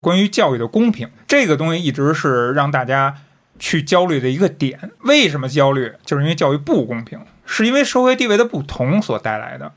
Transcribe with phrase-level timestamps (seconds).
[0.00, 3.14] 关于教育的公平，这个东西一直是让大家
[3.58, 4.90] 去焦虑的一个点。
[5.00, 5.92] 为什么焦虑？
[6.04, 9.72] 就是因为教育不公平，是因为社会地位的不同所带来的。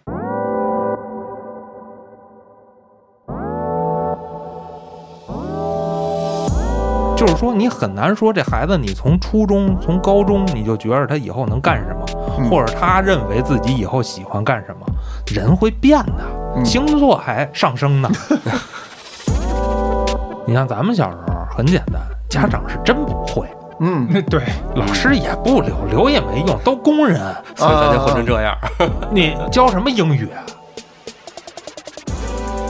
[7.17, 12.05] 就是说，你很难说这孩子，你从初中、从高中，你就觉得他以后能干什么，
[12.37, 14.85] 嗯或者他认为自己以后喜欢干什么，
[15.33, 16.23] 人会变的，
[16.55, 18.09] 嗯星座还上升呢。
[20.49, 23.47] 你像咱们小时候很简单，家长是真不会，
[23.81, 24.41] 嗯， 对，
[24.73, 27.19] 老师也不留，留也没用，都工人，
[27.55, 28.57] 所以咱就混成这样。
[29.13, 30.41] 你教什么英语啊？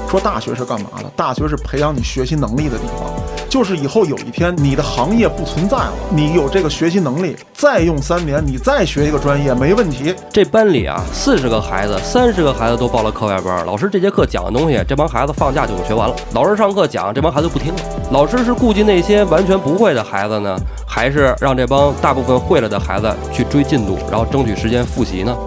[0.10, 1.04] 说大学是干嘛的？
[1.16, 3.14] 大学是培养你学习能力的地方，
[3.48, 10.16] 就是以后有一天你的行业不存在了，你有这个学习能力，再用三年，你再学一个专业没问题。
[10.34, 13.64] 这班里啊，四十个孩子，三十个孩子都报了课外班。
[13.68, 16.16] 老师这节课讲的东西，这帮孩子放假就给学完了。
[16.34, 17.80] 老师上课讲，这帮孩子不听了。
[18.12, 25.38] 老师是顾及那些完全不会的孩子呢，还是让这帮大部分会了的孩子去追进度，然后争取时间复习呢？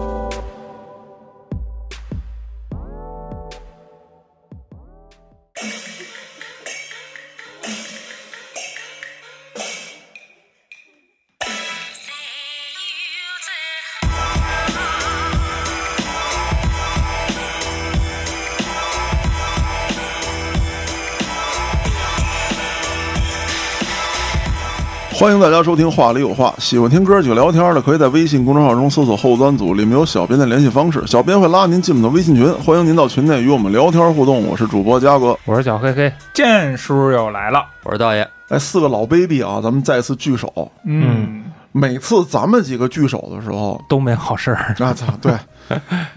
[25.23, 34.45] 欢迎大家收听《话里有话》，喜欢听哥几个聊天的，可以在微信公众号中搜索“后端组”，里面有小编的联系方式，小编会拉您进我们的微信群，欢迎您到群内与我们聊天互动。
[34.45, 37.63] 我是主播嘉哥，我是小黑黑，剑叔又来了。
[37.85, 40.69] 我是道爷，哎，四个老 baby 啊，咱们再次聚首。
[40.83, 44.75] 嗯，每次咱们几个聚首的时候，都没好事儿。
[44.79, 45.33] 啊操，对，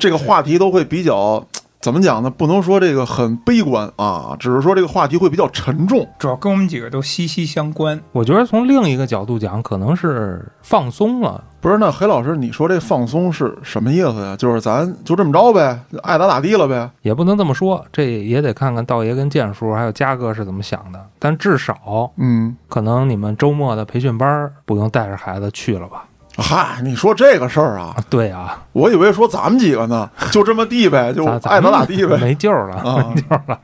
[0.00, 1.46] 这个话题都会比较
[1.80, 2.28] 怎么讲呢？
[2.28, 6.06] 不能说这个很悲观啊，只是说这个话题会比较沉重。
[6.18, 8.00] 主要跟我们几个都息息相关。
[8.12, 11.42] 我觉得从另一个角度讲，可能是放松了。
[11.60, 14.36] 不是，那黑老师，你说这放松是什么意思呀？
[14.36, 16.90] 就是咱就这么着呗，爱咋咋地了呗。
[17.02, 21.06] 也不能这么说，这也得看看道爷跟建叔还有嘉哥是怎么想的。
[21.18, 26.04] 但至少嗯，可能你们周末的培训班不用带着孩子去了吧？
[26.36, 32.16] 嗨，你说这个事儿啊，啊，对啊，我以为说咱们几个呢，就这么地呗，就爱咋咋地呗。
[32.18, 33.58] 没救了，啊没救了。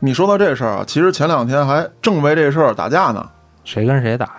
[0.00, 3.24] 你说到这事儿啊，其实前两天还正为这事儿打架呢。
[3.64, 4.32] 谁跟谁打呀？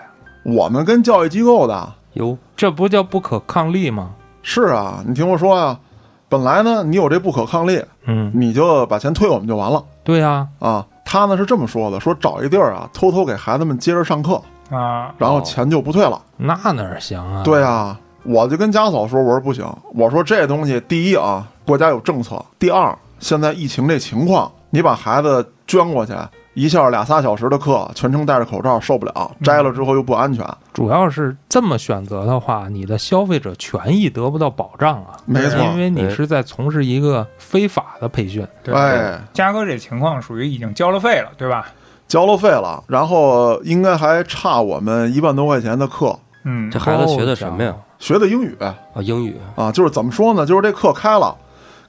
[0.44, 4.12] 我们跟教育机构的，哟，这不叫不可抗力吗？
[4.44, 5.80] 是啊，你听我说啊，
[6.28, 9.82] 本来呢，你有这不可抗力，嗯，你就把钱退我们就完了。
[10.03, 16.20] 对呀、啊，他呢是这么说的：说找一地儿啊，偷偷给孩子们接着上课，啊，然后钱就不退了。
[16.38, 17.44] 那哪行啊？
[17.44, 26.14] 对啊，我就跟家嫂说，我说不行，我说这东西，第一啊，国家有政策；第二，现在疫情这情况，你把孩子捐过去，
[26.54, 30.46] 一下俩仨小时的课，全程戴着口罩，受不了，摘了之后又不安全。
[30.74, 35.18] 主要是这么选择的话，你的消费者权益得不到保障啊。
[35.26, 38.46] 没错因为你是在从事一个非法的培训。
[38.64, 41.68] 对，哎，嘉哥这情况属于已经交了费了，对吧？
[42.11, 46.13] 交了费了，然后应该还差我们一万多块钱的课，
[46.44, 47.73] 嗯这，孩子学的什么呀？
[47.99, 49.38] 学的英语啊，英语。
[49.55, 50.45] 啊，就是怎么说呢？
[50.45, 51.33] 就是这课开了。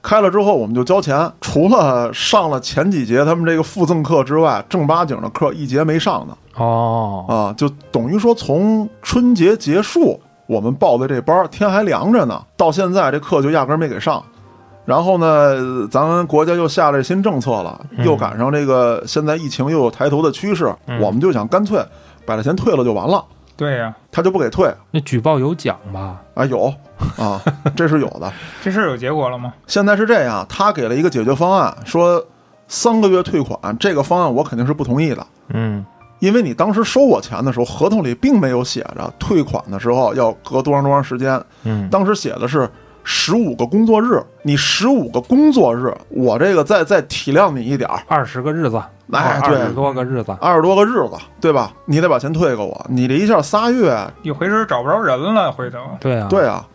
[0.01, 1.29] 开了之后，我们就交钱。
[1.41, 6.37] 除了上了前几节他们这个附赠课之外，正八经的课一节没上呢。
[6.55, 14.23] 哦，啊，就等于说从春节结束，我们报的这班儿天还凉着呢，到现在这课就压根儿没给上。
[14.85, 21.81] 然后呢，咱们国家又下了新政策了，嗯又赶上这个现在疫情又有抬头的趋势，嗯我们就想干脆
[22.27, 23.25] 把这钱退了就完了，
[23.57, 26.21] 对呀、他就不给退那举报有奖吧？
[26.35, 26.73] 啊，有
[27.17, 27.41] 啊，
[27.77, 28.33] 这是有的。
[28.63, 29.53] 这事儿有结果了吗？
[29.67, 32.25] 现在是这样，他给了一个解决方案，说
[32.67, 35.27] 三个月退款，这个方案我肯定是不同意的。
[35.49, 35.85] 嗯，
[36.19, 42.69] 因为你当时收我钱的时候，合同里并没有写着退款的时候要隔多长多长时间，嗯，当时写的是
[43.05, 44.23] 十五个工作日。
[44.43, 48.83] 你十五个工作日，我这个再再体谅你一点儿，二十个日子，
[49.13, 51.73] 哎对二十多个日子，二十多个日子，对吧？
[51.85, 52.87] 你得把钱退给我。
[52.89, 56.67] 你这一下仨月，你回身找不着人了，回头对啊，对啊。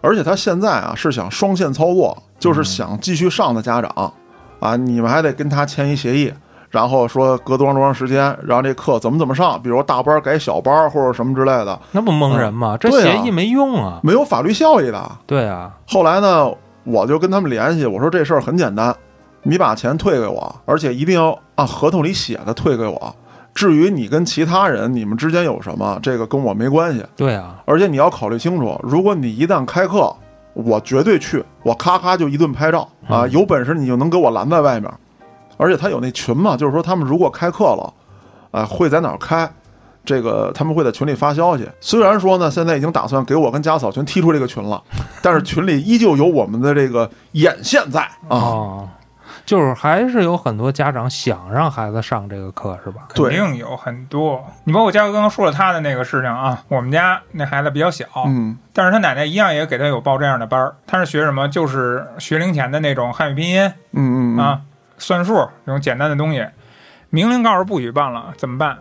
[0.00, 4.12] 而且他现在啊是想双线操作，就是想继续上的家长
[4.60, 6.32] 啊，你们还得跟他签一协议。
[6.70, 12.76] 然后说隔多长多长时间，然后这课怎么怎么上，比如大班改小班或者什么之类的，那不蒙人吗？
[12.78, 13.98] 这协议没用啊。
[14.02, 15.12] 没有法律效益的。
[15.26, 16.50] 对啊，后来呢，
[16.84, 18.94] 我就跟他们联系，我说这事儿很简单，
[19.42, 23.14] 你把钱退给我，而且一定要按合同里写的退给我。
[23.52, 27.04] 至于你跟其他人你们之间有什么，这个跟我没关系。
[27.16, 30.14] 对啊，而且你要考虑清楚，如果你一旦开课，
[30.54, 33.26] 我绝对去，我咔咔就一顿拍照啊！
[33.28, 34.88] 有本事你就能给我拦在外面。
[35.60, 37.92] 而且他有那群嘛，就是说他们如果开课了，
[38.50, 39.48] 啊、会在哪儿开。
[40.02, 44.82] 这个他们会在群里发消息，虽然说呢，现在已经打算给我跟家嫂全踢出这个群了，
[45.22, 48.08] 但是群里依旧有我们的这个眼线在啊。
[48.30, 48.88] 哦，
[49.44, 53.02] 就是还是有很多家长想让孩子上这个课，是吧？
[53.10, 54.42] 肯定有很多。
[54.64, 60.74] 你包括嘉哥刚刚说了他的那个事情啊，我们家那孩子比较小，嗯但是他奶奶一样也给他有报这样的班儿。
[60.86, 61.46] 他是学什么？
[61.46, 63.60] 就是学龄前的那种汉语拼音
[63.92, 64.60] 嗯嗯嗯啊、
[65.00, 65.34] 算数
[65.66, 66.46] 这种简单的东西。
[67.08, 68.78] 明令告诉不许办了，怎么办？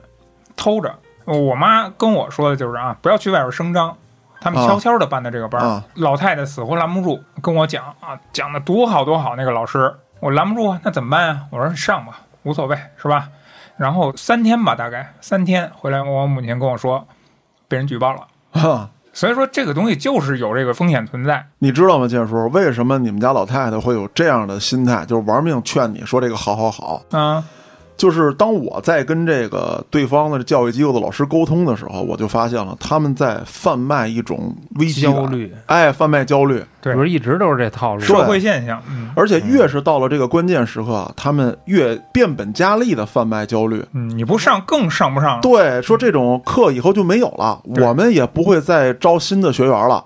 [0.55, 0.93] 偷着。
[1.25, 3.97] 我妈跟我说的就是啊，不要去外边声张。
[4.41, 9.35] 他们啊悄悄的办的这个班，啊老太太死活拦不住，跟我讲啊，讲的多好多好。
[9.35, 11.41] 那个老师，我拦不住啊，那怎么办呀？
[11.49, 13.29] 我说你上吧，无所谓，是吧？
[13.77, 17.07] 然后三天吧，大概三天回来，我母亲跟我说，
[17.67, 18.27] 被人举报了。
[18.51, 18.89] 啊，
[19.19, 21.45] 所以说这个东西就是有这个风险存在。
[21.57, 22.47] 你知道吗，建叔？
[22.53, 27.03] 为什么你们家老太太会有这样的心态，就是玩命劝你说这个好好好？
[27.11, 27.43] 啊，
[27.99, 36.63] 就是当我在跟这个对方的教育机构的老师沟通的时候，我就发现了他们在贩卖一种危机感焦，虑，哎，贩卖焦虑。
[36.81, 38.01] 对不是一直都是这套路。
[38.01, 43.83] 社会现象，嗯而且越是到了这个关键时刻，他们越变本加厉的贩卖焦虑。
[43.93, 45.41] 嗯，你不上更上不上。
[45.41, 50.01] 对，说这种课以后就没有了，对我们也不会再招新的学员了。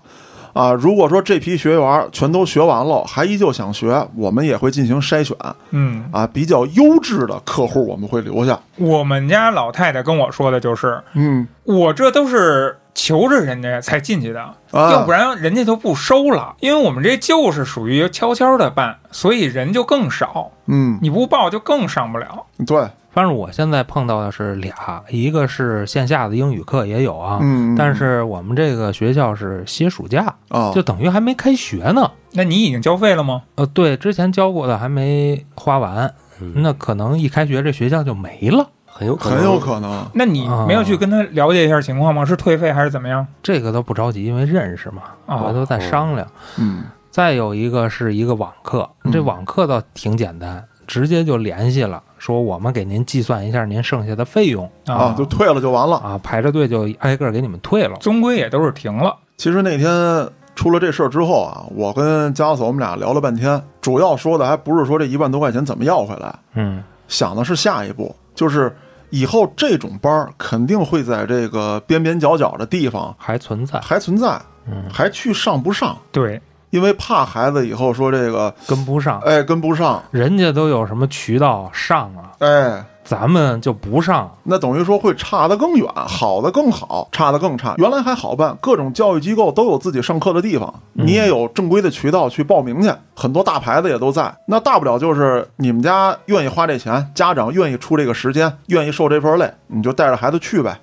[0.54, 5.36] 啊，如果说这批学员全都学完了，还依旧想学，我们也会进行筛选
[5.72, 8.60] 嗯，啊，比较优质的客户我们会留下。
[8.78, 14.40] 我们家老太太跟我说的就是，嗯，我这都是求着人家才进去的，
[14.72, 16.56] 啊要不然人家都不收了。
[16.60, 22.46] 因为我们这就是属于悄悄的办，所以人就更少，嗯，你不报就更上不了。
[22.68, 32.10] 对，反正我现在碰到的是俩，一个是线下的英语课也有啊，嗯，但是我们这个学校是歇暑假，啊，就等于还没开学呢。
[32.32, 33.44] 那你已经交费了吗？
[33.56, 36.12] 呃，对，之前交过的还没花完，
[36.42, 38.68] 嗯那可能一开学这学校就没了。
[38.96, 40.06] 很有可能，很有可能。
[40.14, 42.26] 那你没有去跟他了解一下情况吗？
[42.26, 43.26] 是退费还是怎么样？
[43.42, 46.28] 这个都不着急，因为认识嘛，哦我都在商量。
[46.58, 55.98] 嗯再有一个是一个网课，嗯这网课倒挺简单，直接就联系了，说我们给您计算一下您剩下的费用啊，就退了就完了。
[55.98, 57.98] 啊，排着队就挨个给你们退了。
[58.00, 59.16] 终归也都是停了。
[59.38, 68.74] 其实那天出了这事儿之后啊，我跟家嫂我们俩聊了半天，主要说的还不是说这一万多块钱怎么要回来，嗯，想的是下一步，就是
[69.10, 75.98] 以后这种班儿肯定会在这个边边角角的地方还存在，还存在，嗯，还去上不上？
[76.12, 76.40] 对，
[76.74, 84.36] 因为怕孩子以后说这个，跟不上，哎，跟不上，人家都有什么渠道上啊，哎，咱们就不上。
[84.42, 87.76] 那等于说会差得更远，好的更好，差的更差。
[87.78, 94.36] 原来还好办，各种教育机构都有自己上课的地方，嗯你也有正规的渠道去报名去，很多大牌子也都在。
[94.48, 100.76] 那大不了就是你们家愿意花这钱，家长愿意出这个时间，愿意受这份累，你就带着孩子去呗。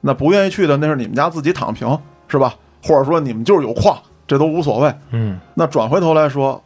[0.00, 1.86] 那不愿意去的，那是你们家自己躺平，
[2.26, 2.54] 是吧？
[2.82, 4.94] 或者说你们就是有矿，这都无所谓。
[5.10, 6.62] 嗯，那转回头来说，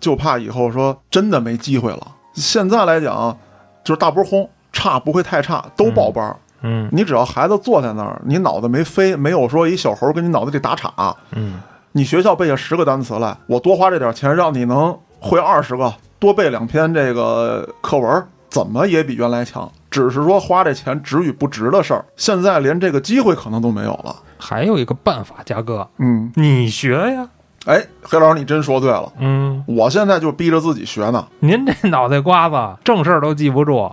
[0.00, 2.06] 就怕以后说真的没机会了。
[2.34, 3.36] 现在来讲，
[3.84, 6.36] 就是大波轰，差不会太差，都报班儿。
[6.64, 11.60] 嗯你只要孩子坐在那儿，你脑子没飞，没有说一小猴跟你脑子里打岔，嗯，
[11.90, 19.68] 你学校背下十个单词来，我多花这点钱让你能会二十个，多背两篇这个课文，怎么也比原来强。
[19.90, 24.14] 只是说花这钱值与不值的事儿，现在连这个机会可能都没有了。
[24.42, 27.28] 还有一个办法，嘉哥，嗯，你学呀。
[27.66, 31.24] 哎，黑老师，你真说对了，嗯，我现在就逼着自己学呢。
[31.38, 33.88] 您这脑袋瓜子正事儿都记不住。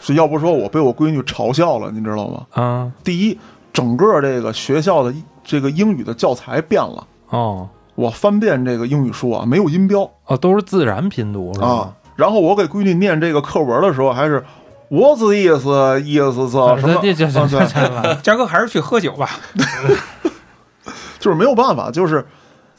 [0.00, 2.44] 是要不说我被我闺女嘲笑了，你知道吗？
[2.56, 3.38] 嗯，第一，
[3.72, 5.14] 整个这个学校的
[5.44, 11.92] 这个英语的教材变了，哦我翻遍这个英语书啊，没有音标哦，都是自然拼读是吧啊？。
[12.16, 14.44] 然后我给闺女念这个课文的时候，还是
[14.92, 17.00] What's the 意思意思是什么？
[17.00, 17.66] 这这这啊对这
[18.02, 19.30] 这 嘉哥还是去喝酒吧。
[21.18, 22.26] 就是没有办法，就是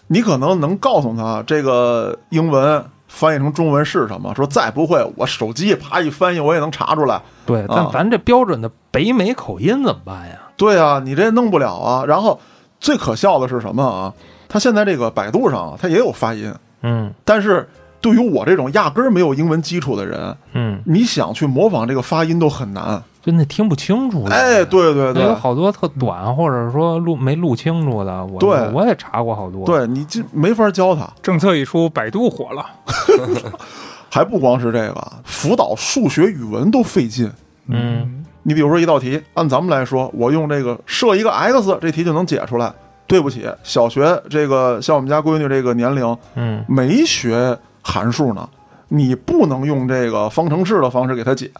[0.08, 7.20] 你可能能告诉他这个英文翻译成中文是什么，说再不会，我手机啪一翻译，我也能查出来。
[7.48, 10.36] 对，但啊咱这标准的北美口音怎么办呀？
[10.55, 12.05] 对啊，你这弄不了啊。
[12.05, 12.39] 然后
[12.79, 14.13] 最可笑的是什么啊？
[14.48, 16.53] 他现在这个百度上啊，它也有发音，
[16.84, 17.67] 嗯但是
[18.04, 23.02] 对于我这种压根儿没有英文基础的人，嗯，你想去模仿这个发音都很难。
[23.22, 24.36] 就那听不清楚的。
[24.36, 31.10] 哎，对对对有，好多特短，或者说录没录清楚的，我对我也查过好多。，对你这没法教他。
[31.22, 32.66] 政策一出，百度火了。
[34.12, 37.32] 还不光是这个，辅导数学、语文都费劲。
[37.68, 42.74] 嗯你比如说一道题，按咱们来说，我用这个设一个 x，这题就能解出来。
[43.08, 48.50] 对不起，小学这个像我们家闺女这个年龄嗯没学函数呢，
[48.88, 51.52] 你不能用这个方程式的方式给它解。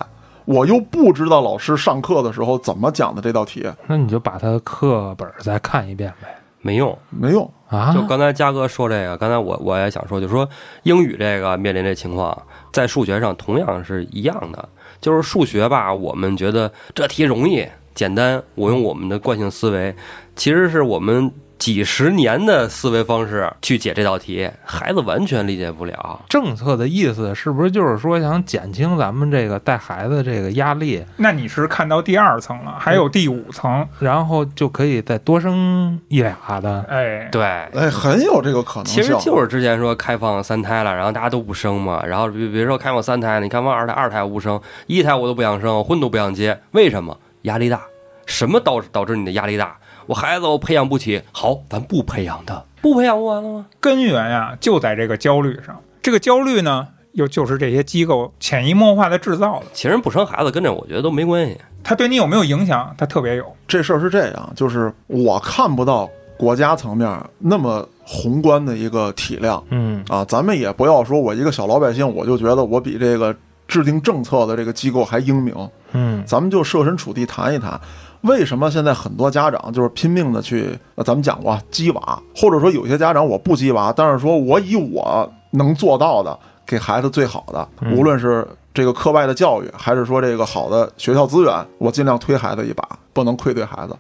[0.46, 6.28] 我又不知道老师上课的时候怎么讲的这道题，那你就把他课本再看一遍呗。
[6.62, 6.98] 没用。
[7.10, 7.50] 没用。
[7.68, 10.48] 啊就，刚才嘉哥说这个，刚才我我也想说，就是说
[10.84, 12.38] 英语这个面临这情况，
[12.72, 14.70] 在数学上同样是一样的。
[15.02, 17.66] 就是数学吧，我们觉得这题容易
[17.96, 19.96] 简单，我用我们的惯性思维，
[20.36, 21.32] 其实是我们
[21.64, 26.20] 几十年的思维方式去解这道题，孩子完全理解不了。
[26.28, 36.86] 政策的意思是不是就是说想减轻咱们这个带孩子这个压力，那你是看到第二层了，还有第五层，然后就可以再多生一俩的？
[36.90, 39.02] 哎，对，哎，很有这个可能性。
[39.02, 47.18] 其实就是之前说开放三胎了，然后大家都不生嘛，然后比比如说开放三胎，你开放二胎，二胎我不生，一胎我都不想生，婚都不想结，为什么？
[47.44, 47.80] 压力大。
[48.26, 49.78] 什么导导致你的压力大？
[50.06, 53.66] 我孩子我培养不起，好，咱不培养他，不培养不完了吗？
[53.80, 55.80] 根源呀就在这个焦虑上。
[56.02, 59.66] 这个焦虑呢，又就是这些机构潜移默化的制造的。
[59.74, 61.58] 其实不生孩子跟这我觉得都没关系。
[61.84, 62.94] 他对你有没有影响？
[62.98, 63.46] 他特别有。
[63.68, 73.36] 这事儿是这样，就是我看不到国家层面那么宏观的一个体量嗯啊，咱们也不要说我一个小老百姓，我就觉得我比这个
[73.68, 75.56] 制定政策的这个机构还英明。
[75.94, 77.80] 嗯咱们就设身处地谈一谈，
[78.24, 93.96] 为什么现在很多家长就是拼命的去，呃咱们讲过鸡娃，或者说有些家长我不鸡娃，但是说我以我能做到的给孩子最好的，嗯无论是这个课外的教育，还是说这个好的学校资源，我尽量推孩子一把，不能愧对孩子。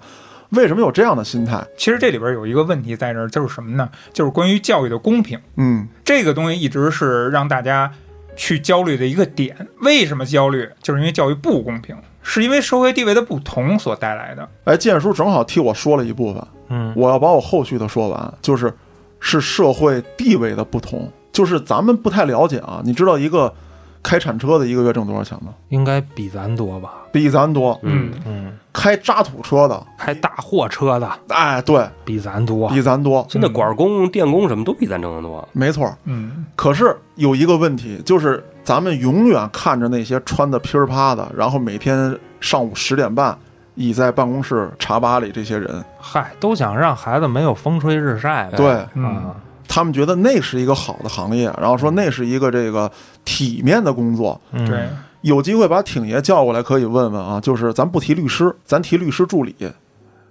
[0.52, 1.66] 为什么有这样的心态？
[1.78, 3.90] 其实这里边有一个问题在这儿，就是什么呢？
[4.14, 5.40] 就是关于教育的公平。
[5.58, 7.92] 嗯这个东西一直是让大家
[8.36, 9.68] 去焦虑的一个点。
[9.82, 10.70] 为什么焦虑？
[10.82, 14.50] 就是因为教育不公平，是因为社会地位的不同所带来的。
[14.64, 18.74] 哎，建叔正好替我说了一部分，嗯我要把我后续的说完，就是
[19.20, 22.82] 是社会地位的不同，就是咱们不太了解啊。
[22.84, 23.54] 你知道一个
[24.02, 25.54] 开铲车的一个月挣多少钱吗？
[25.70, 26.94] 应该比咱多吧？
[27.12, 27.78] 比咱多。
[27.84, 32.70] 嗯，嗯，开渣土车的，开大货车的哎，对比咱多。
[32.70, 35.48] 比咱多，现在管工、电工什么都比咱挣得多。
[35.52, 35.96] 没错。
[36.06, 43.38] 嗯，可是有一个问题，就是咱们永远看着那些穿的噼儿啪的，然后每天上午十点半
[43.76, 48.58] 倚在办公室茶吧里这些人，嗨，都想让孩子没有风吹日晒呗。
[48.58, 49.04] 对嗯。
[49.04, 49.36] 啊，
[49.68, 52.90] 他们觉得那是一个好的行业，然后说那是一个这个
[53.26, 54.40] 体面的工作。
[54.52, 54.68] 嗯。
[54.70, 54.88] 对，
[55.22, 59.56] 有机会把挺爷叫过来，可以问问啊，就是咱不提律师，咱提律师助理，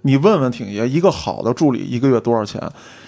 [0.03, 2.61] 你问问挺爷，一个好的助理一个月多少钱？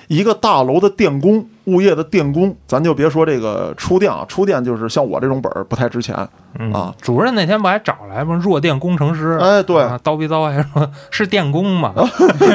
[0.08, 6.16] 一个大楼的电工，物业的电工，咱就别说这个出电啊，出电就是像我这种本儿不太值钱。
[6.60, 8.36] 嗯啊，主任那天不还找来吗？
[8.36, 9.38] 弱电工程师。
[9.42, 11.92] 哎，对，啊，叨逼叨还说是电工嘛？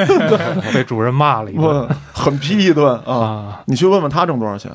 [0.73, 3.13] 被主任骂了一顿狠批一顿啊！
[3.13, 3.61] 啊。
[3.65, 4.71] 你去问问他挣多少钱，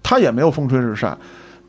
[0.00, 1.16] 他也没有风吹日晒，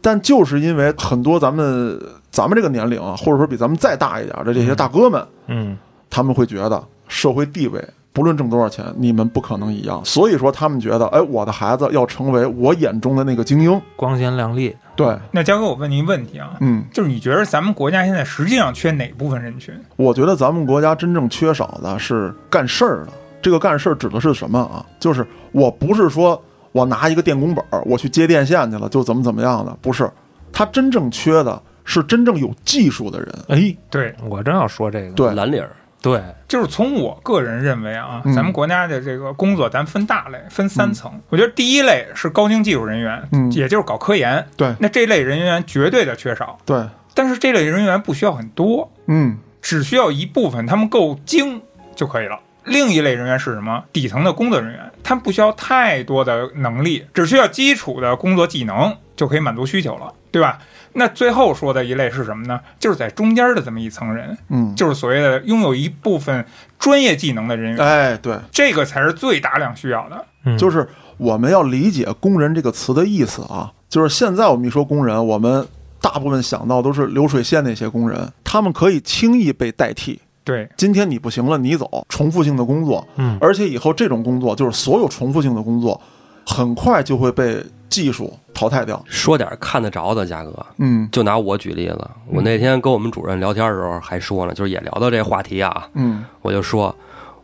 [0.02, 5.76] 但就是因为很多咱们咱们这个年龄啊，或者说比咱们再大一点的这些大哥们，嗯
[6.12, 13.82] 他们会觉得社会地位不论挣多少钱，你们不可能一样，所以说他们觉得，哎，我的孩子要成为我眼中的那个精英。
[13.96, 14.76] 光鲜亮丽。
[14.96, 19.74] 对，那江哥，我问您一个问题啊，嗯，就是你觉得咱们国家现在实际上缺哪部分人群？
[19.96, 23.14] 我觉得咱们国家真正缺少的是干事儿的。
[23.42, 24.86] 这个干事儿指的是什么啊？
[25.00, 26.40] 就是我不是说
[26.72, 30.08] 我拿一个电工本儿，我去接电线去了，就怎么怎么样的，不是。
[30.52, 33.36] 他真正缺的是真正有技术的人。
[33.48, 35.12] 哎，对，我正要说这个。
[35.14, 35.72] 对，蓝领儿，
[36.04, 41.10] 对，就是从我个人认为啊，嗯咱们国家的这个工作咱分大类，分三层。
[41.30, 44.46] 我觉得第一类是高精技术人员，嗯也就是搞科研。
[44.58, 51.62] 对那这类人员绝对的缺少，对，但是这类人员不需要很多，嗯，只需要一部分，他们够精
[51.96, 52.38] 就可以了。
[52.66, 53.84] 另一类人员是什么？
[53.94, 60.60] 底层的工作人员，他们不需要太多的能力，只需要基础的工作技能就可以满足需求了，对吧？
[60.94, 62.60] 那最后说的一类是什么呢？
[62.80, 66.46] 就是在中间的这么一层人，嗯，就是所谓的拥有一部分
[66.78, 70.26] 专业技能的人员，哎，对，这个才是最大量需要的。
[70.46, 73.72] 嗯就是我们要理解“工人”这个词的意思啊。
[73.88, 75.66] 就是现在我们一说工人，我们
[76.02, 80.20] 大部分想到都是流水线那些工人，他们可以轻易被代替。
[80.44, 86.02] 对，今天你不行了，你走，重复性的工作，嗯而且以后这种工作就是所有重复性的工作，
[86.46, 89.04] 很快就会被技术淘汰掉。
[89.06, 90.54] 说点看得着的，价格。
[90.78, 96.96] 嗯就拿我举例子，我那天跟我们主任聊天的时候还说呢，就是也聊到这话题啊，嗯我就说，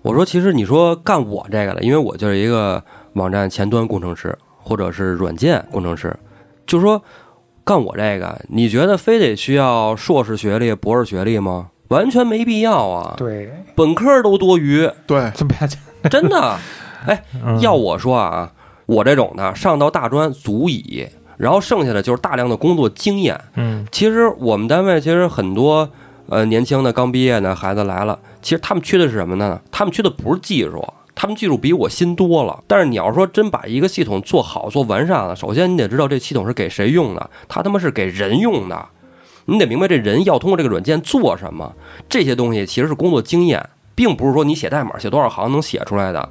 [0.02, 6.16] 我说其实你说干我这个的，因为我就是一个网站前端工程师或者是软件工程师，
[6.66, 7.02] 就说
[7.64, 11.70] 干我这个，你觉得非得需要硕士学历、博士学历吗？
[11.90, 15.32] 完全没必要啊，对，本科都多余，对。
[16.10, 16.56] 真的。
[17.08, 18.52] 哎，嗯要我说啊，
[18.90, 23.40] 我这种的上到大专足矣，然后剩下的就是大量的工作经验。
[23.54, 25.88] 嗯其实我们单位其实很多
[26.28, 29.62] 呃年轻的刚毕业的孩子来了，其实他们缺的是什么呢？
[29.72, 32.64] 他们缺的不是技术，他们技术比我新多了。
[32.66, 38.88] 但是你要说真把一个系统做好、做完善了，首先你得知道这系统是给谁用的，它他妈是给人用的，
[39.46, 41.76] 你得明白这人要通过这个软件做什么。
[42.10, 46.28] 这些东西其实是工作经验，并不是说你写代码写多少行能写出来的。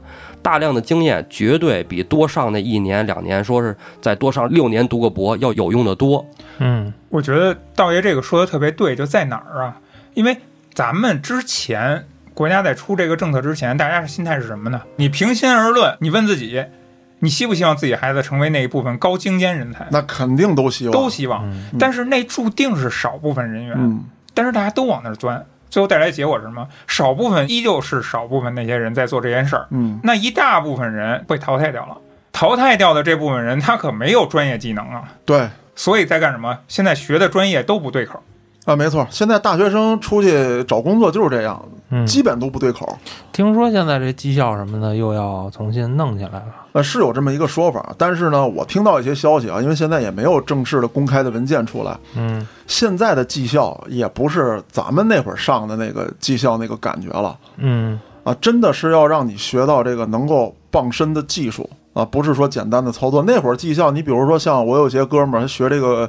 [0.48, 6.24] 大量的经验绝对比多上那一年两年，说是再多上六年读个博要有用的多。
[6.56, 9.76] 嗯我觉得道爷这个说的特别对，就在哪儿啊？
[10.14, 10.34] 因为
[10.72, 14.80] 咱们之前国家在出这个政策之前，大家的心态是什么呢？
[14.96, 16.64] 你平心而论，你问自己，
[17.18, 19.86] 你希不希望自己孩子成为那一部分高精尖人才？
[19.90, 24.02] 那肯定都希望，都希望，嗯但是那注定是少部分人员，嗯，
[24.32, 26.66] 但是大家都往那儿钻，最后带来的结果是什么？
[26.86, 31.96] 少部分依旧是少部分那些人在做这件事儿，嗯，那一大部分人被淘汰掉了。
[32.32, 36.58] 淘汰掉的这部分人，他可没有专业技能啊，对所以在干什么？
[36.68, 38.22] 现在学的专业都不对口。
[38.68, 41.58] 啊，没错，现在大学生出去找工作就是这样，
[41.88, 42.98] 嗯，基本都不对口。
[43.32, 46.54] 听说现在这绩效什么的又要重新弄起来了。
[46.72, 63.24] 呃，是有这么一个说法，但是呢，我听到一些消息啊，因为现在也没有正式的公开的文件出来，嗯现在的绩效也不是咱们那会儿上的那个绩效那个感觉了嗯啊，真的是要让你学到这个能够傍身的技术啊，不是说简单的操作。
[63.26, 66.06] 那会儿绩效，你比如说像我有些哥们儿他学这个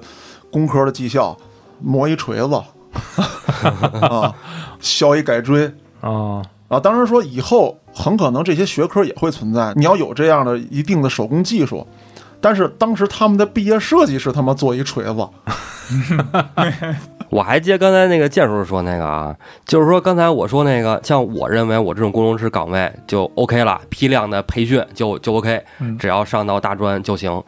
[0.52, 1.38] 工科的绩效，
[1.82, 2.64] 磨一锤子
[4.02, 4.34] 啊，
[4.80, 5.72] 削一改锥，
[6.02, 11.86] 啊啊，当然说以后很可能这些学科也会存在，你要有这样的一定的手工技术。
[12.42, 15.28] 但是当时他们的毕业设计是他妈做一锤子，
[17.30, 27.44] 我还接刚才那个建叔说那个啊，就是说刚才我说那个，像我认为我这种工程师岗位就 OK 了，批量的培训就就 OK，嗯只要上到大专就行。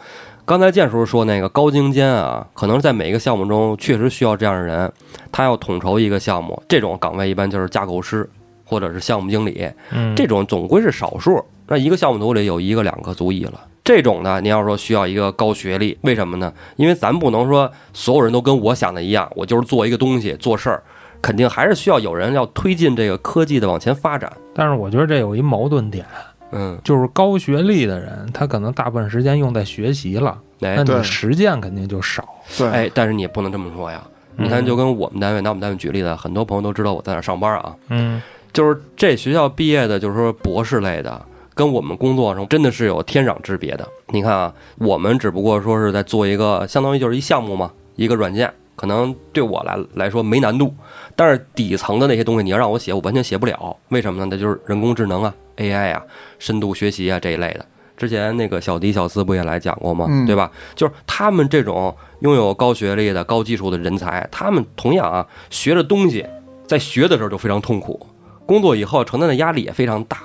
[0.52, 4.92] 刚才建叔说那个高精尖啊，可能在每一个项目中确实需要这样的人，
[5.32, 8.30] 他要统筹一个项目，这种岗位一般就是架构师
[8.66, 11.42] 或者是项目经理，嗯，这种总归是少数。
[11.68, 13.62] 那一个项目组里有一个两个足矣了。
[13.82, 16.52] 这种呢，您要说需要一个高学历，为什么呢？
[16.76, 20.84] 因为咱不能说所有人都跟我想的一样，我就是做一个东西做事儿，
[21.22, 24.30] 肯定还是需要有人要推进这个科技的往前发展。
[24.54, 26.06] 但是我觉得这有一矛盾点，
[26.52, 32.28] 嗯，就是高学历的人，他可能大部分时间用在学习了，哎那你实践肯定就少。
[32.58, 34.04] 对，哎，但是你也不能这么说呀。
[34.38, 38.22] 你看，就跟我们单位拿我们单位举例子，很多朋友都知道我在哪上班啊，嗯
[38.54, 41.22] 就是这学校毕业的，就是说博士类的，
[41.54, 43.88] 跟我们工作上真的是有天壤之别的。
[44.08, 50.74] 你看啊，我们只不过说是在做一个，相当于就是一项目嘛，一个软件，可能对我来来说没难度，
[51.16, 53.76] 但是底层的那些东西，你要让我写，我完全写不了。
[53.90, 54.28] 为什么呢？
[54.32, 56.04] 那就是人工智能啊、AI 啊、
[56.40, 57.66] 深度学习啊这一类的。
[57.96, 60.08] 之前那个小迪、小斯不也来讲过吗？
[60.10, 60.52] 嗯对吧？
[60.74, 66.26] 就是他们这种拥有高学历的、高技术的人才，他们同样啊，学的东西
[66.66, 68.08] 在学的时候就非常痛苦，
[68.48, 70.18] 工作以后承担的压力也非常大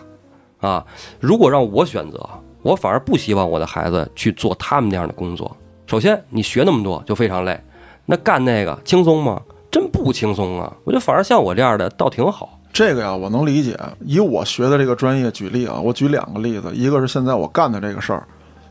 [0.61, 0.87] 啊。
[1.21, 2.27] 如果让我选择，
[2.63, 5.55] 我反而不希望我的孩子去做他们那样的工作。
[5.87, 7.61] 首先，你学那么多就非常累，
[8.07, 9.43] 那干那个轻松吗？
[9.71, 10.75] 真不轻松啊！
[10.85, 12.56] 我觉得反而像我这样的倒挺好。
[12.77, 13.75] 这个呀，我能理解。
[14.05, 18.23] 以我学的这个专业举例啊，我举两个例子，一个是现在我干的这个事儿，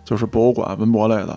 [0.03, 1.35] 就是博物馆文博类的。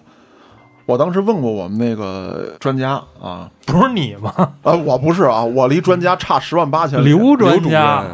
[0.85, 4.31] 我当时问过我们那个专家啊，不是你吗？
[4.63, 7.07] 啊，我不是啊，我离专家差十万八千里。
[7.07, 8.05] 刘专家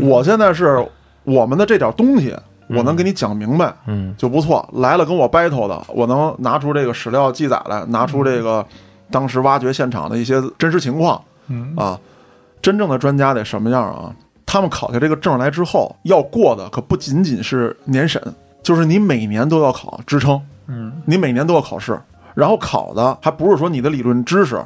[0.00, 0.84] 我现在是
[1.22, 2.34] 我们的这点东西，
[2.68, 4.68] 我能给你讲明白嗯就不错。
[4.72, 8.66] 来了跟我 battle 的，我能拿出这个史料记载来，拿出这个
[9.08, 11.96] 当时挖掘现场的一些真实情况嗯啊。
[12.60, 14.14] 真正的专家得什么样啊？
[14.46, 18.22] 他们考下这个证来之后，要过的可不仅仅是年审，
[18.62, 22.00] 就是你每年都要考职称，嗯你每年都要考试，
[22.34, 24.58] 然后考的还不是说你的理论知识，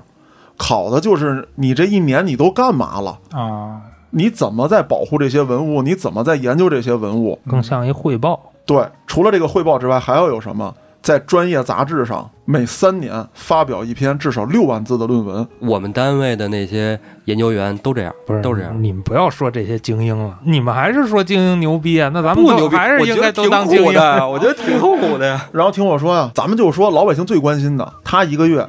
[0.56, 3.18] 考的就是你这一年你都干嘛了。
[3.32, 5.82] 啊，你怎么在保护这些文物？
[5.82, 7.38] 你怎么在研究这些文物？
[7.48, 8.38] 更像一汇报。
[8.64, 10.72] 对，除了这个汇报之外，还要有什么？
[11.02, 15.46] 在专业杂志上每三年发表一篇至少六万字的论文。
[15.58, 18.72] 我们单位的那些研究员都这样，不是，都这样。
[18.80, 22.08] 你们不要说这些精英了，你们还是说精英牛逼啊？
[22.14, 23.92] 那咱们不牛逼，还是应该都当精英。
[23.92, 25.44] 的， 我觉得挺痛苦的呀。
[25.52, 28.66] 然后听我说呀，咱们就说老百姓最关心的，他一个月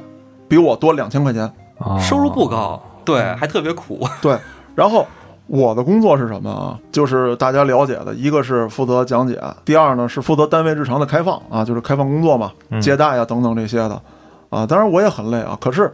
[0.48, 4.06] 比我多两千块钱，哦收入不高，对，还特别苦。
[4.20, 4.36] 对。
[4.74, 5.06] 然后
[5.46, 6.78] 我的工作是什么啊？
[6.90, 14.00] 就是大家了解的，一个是负责讲解，第二呢是负责单位日常的开放啊，就是开放工作嘛，嗯接待啊等等这些的
[14.48, 14.66] 啊。
[14.66, 15.92] 当然我也很累啊，可是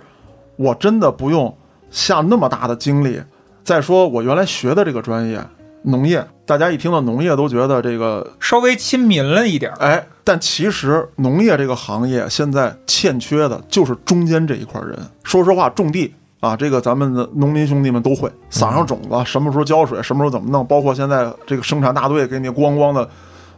[0.56, 1.52] 我真的不用
[1.90, 3.20] 下那么大的精力。
[3.64, 5.40] 再说我原来学的这个专业
[5.82, 9.76] 农业，大家一听到农业都觉得这个稍微亲民了一点儿。
[9.80, 14.96] 哎，但其实农业这个行业现在欠缺的就是中间这一块人。
[15.24, 23.08] 说实话，种地啊，这个咱们的农民兄弟们都会撒上种子，什么时候浇水，什么时候怎么弄，包括现在这个生产大队给你咣咣的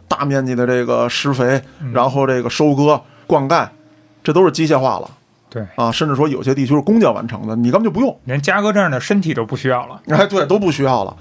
[0.07, 1.61] 大面积的这个施肥，
[1.93, 3.65] 然后这个收割、灌溉，
[4.21, 5.09] 这都是机械化了
[5.49, 10.01] 对，啊，甚至说有些地区是工匠完成的，你根本就不用，连加哥这样的身体都不需要了。
[10.07, 11.15] 哎，对，都不需要了。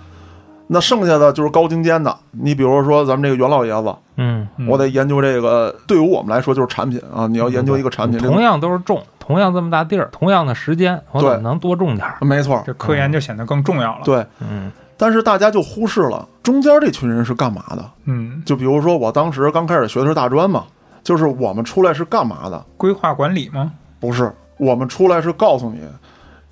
[0.68, 12.18] 那剩下的就是高精尖的，你比如说咱们这个袁老爷子，嗯，嗯我得研究这个，对于我们来说就是产品啊，你要研究一个产品，这个同样都是种，同样这么大地儿，同样的时间，我怎么能多种点儿？
[12.20, 14.26] 没错，这科研就显得更重要了。，对。
[14.40, 17.84] 嗯但是大家就忽视了中间这群人是干嘛的。
[18.04, 20.64] 嗯，就比如说我当时刚开始学的是大专嘛，
[21.02, 22.64] 就是我们出来是干嘛的？
[22.76, 23.72] 规划管理吗？
[23.98, 25.80] 不是，我们出来是告诉你，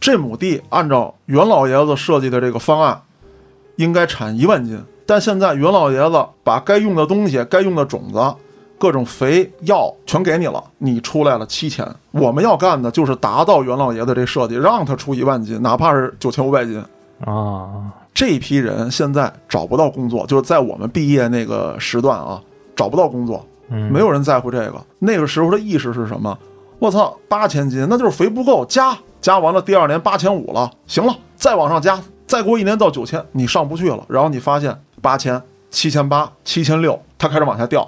[0.01, 3.01] 这亩地按照袁老爷子设计的这个方案，
[3.77, 4.83] 应该产一万斤。
[5.07, 8.35] 但现在袁老爷子把该用的东西、该用的种子、
[8.81, 11.87] 各种肥药全给你了，你出来了七千。
[12.13, 16.83] 我们要干的就是达到袁老爷的这设计，让他出一万斤，哪怕是九千五百斤。
[17.27, 22.41] 啊，这批人现在找不到工作，就是在我们毕业那个时段啊，
[22.75, 24.83] 找不到工作，嗯，没有人在乎这个。
[24.99, 26.39] 那个时候的意识是什么？
[26.79, 34.03] 我操，八千斤，那就是肥不够，加加完了，第二年八千五了，行了，再往上加，再过一年到九千，你上不去了。
[34.09, 35.39] 然后你发现八千、
[35.69, 37.87] 七千八、七千六，它开始往下掉。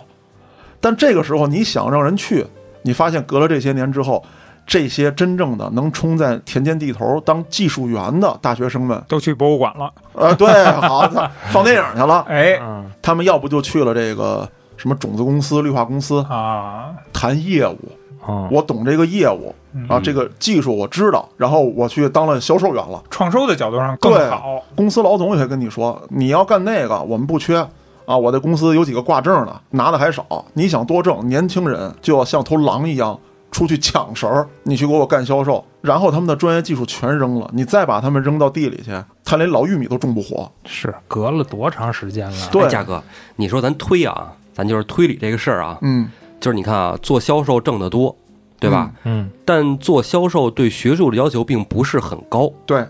[0.83, 2.47] 但这个时候你想让人去，
[2.83, 4.23] 你发现隔了这些年之后，
[4.67, 9.91] 这些真正的能冲在田间地头当技术员的大学生们，都去博物馆了。
[10.13, 12.25] 呃，对，好，操 放电影去了。
[12.29, 17.79] 哎嗯他们要不就去了这个什么种子公司、绿化公司啊，谈业务，
[18.27, 19.55] 哦，我懂这个业务
[19.89, 23.03] 啊，这个技术我知道，然后我去当了销售员了。
[23.11, 24.61] 创收的角度上更好。
[24.77, 27.67] 公司老总也会跟你说，你要干那个，我们不缺
[28.05, 30.45] 啊，我的公司有几个挂证的，拿的还少。
[30.55, 33.19] 你想多挣，年轻人就要像头狼一样
[33.51, 38.91] 出去抢食儿，你去给我干销售，然后他们的专业技术全扔了，你再把他们扔到地里去，
[39.25, 40.51] 他连老玉米都种不活。
[40.65, 42.49] 是隔了多长时间了？
[42.51, 43.03] 对哎，嘉哥，
[43.37, 46.11] 你说咱推啊，咱就是推理这个事儿啊，嗯，
[46.41, 48.17] 就是你看啊，做销售挣得多，
[48.59, 48.91] 对吧？
[49.05, 52.51] 嗯但做销售对学术的要求并不是很高。
[52.65, 52.87] 对，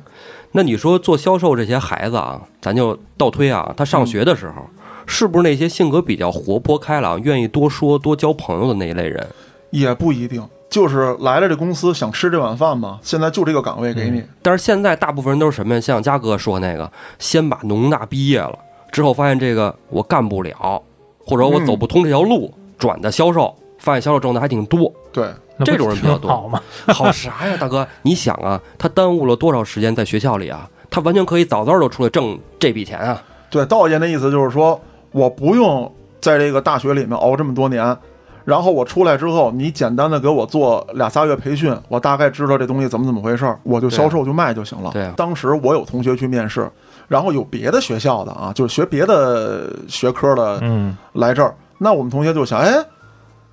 [0.52, 4.64] 那你说做销售这些孩子啊，咱就倒推啊，他上学的时候，
[5.06, 9.26] 是不是那些性格比较活泼开朗、愿意多说、多交朋友的那一类人？
[9.70, 14.22] 也不一定，就是来了这公司想吃这碗饭嘛，现在就这个岗位给你。
[14.42, 15.80] 但是现在大部分人都是什么呀？
[15.80, 18.58] 像嘉哥说那个，先把农大毕业了
[18.90, 20.82] 之后，发现这个我干不了，
[21.24, 25.26] 或者我走不通这条路，转的销售，发现销售挣的还挺多，对，
[25.64, 26.60] 这种人比较多好吗？
[26.92, 27.88] 好啥呀，大哥？
[28.02, 30.68] 你想啊，他耽误了多少时间在学校里啊？
[30.90, 33.22] 他完全可以早早就出来挣这笔钱啊！
[33.48, 34.78] 对，道爷的意思就是说，
[35.12, 37.96] 我不用在这个大学里面熬这么多年，
[38.44, 44.90] 然后我出来之后，你简单的给我做俩仨月培训，我大概知道这东西怎么怎么回事儿，我就销售就卖就行了。
[44.92, 46.68] 对啊当时我有同学去面试，
[47.08, 52.72] 然后有别的学校的啊，就是学别的学科的嗯来这儿，那我们同学就想，哎，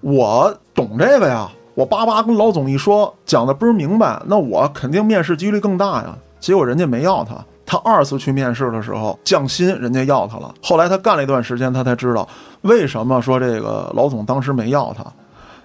[0.01, 6.17] 我懂这个呀，我叭叭跟老总一说，讲的倍儿明白，那我肯定面试几率更大呀。
[6.39, 7.35] 结果人家没要他，
[7.71, 10.51] 他二次去面试的时候降薪，人家要他了。
[10.59, 12.27] 后来他干了一段时间，他才知道
[12.61, 15.05] 为什么说这个老总当时没要他，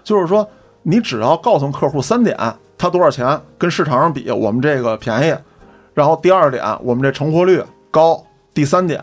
[0.03, 0.47] 就是说
[0.83, 2.37] 你只要告诉客户三点，
[2.77, 5.35] 他多少钱跟市场上比，我们这个便宜。
[5.95, 9.01] 然后第二点，我们这成活率高；第三点，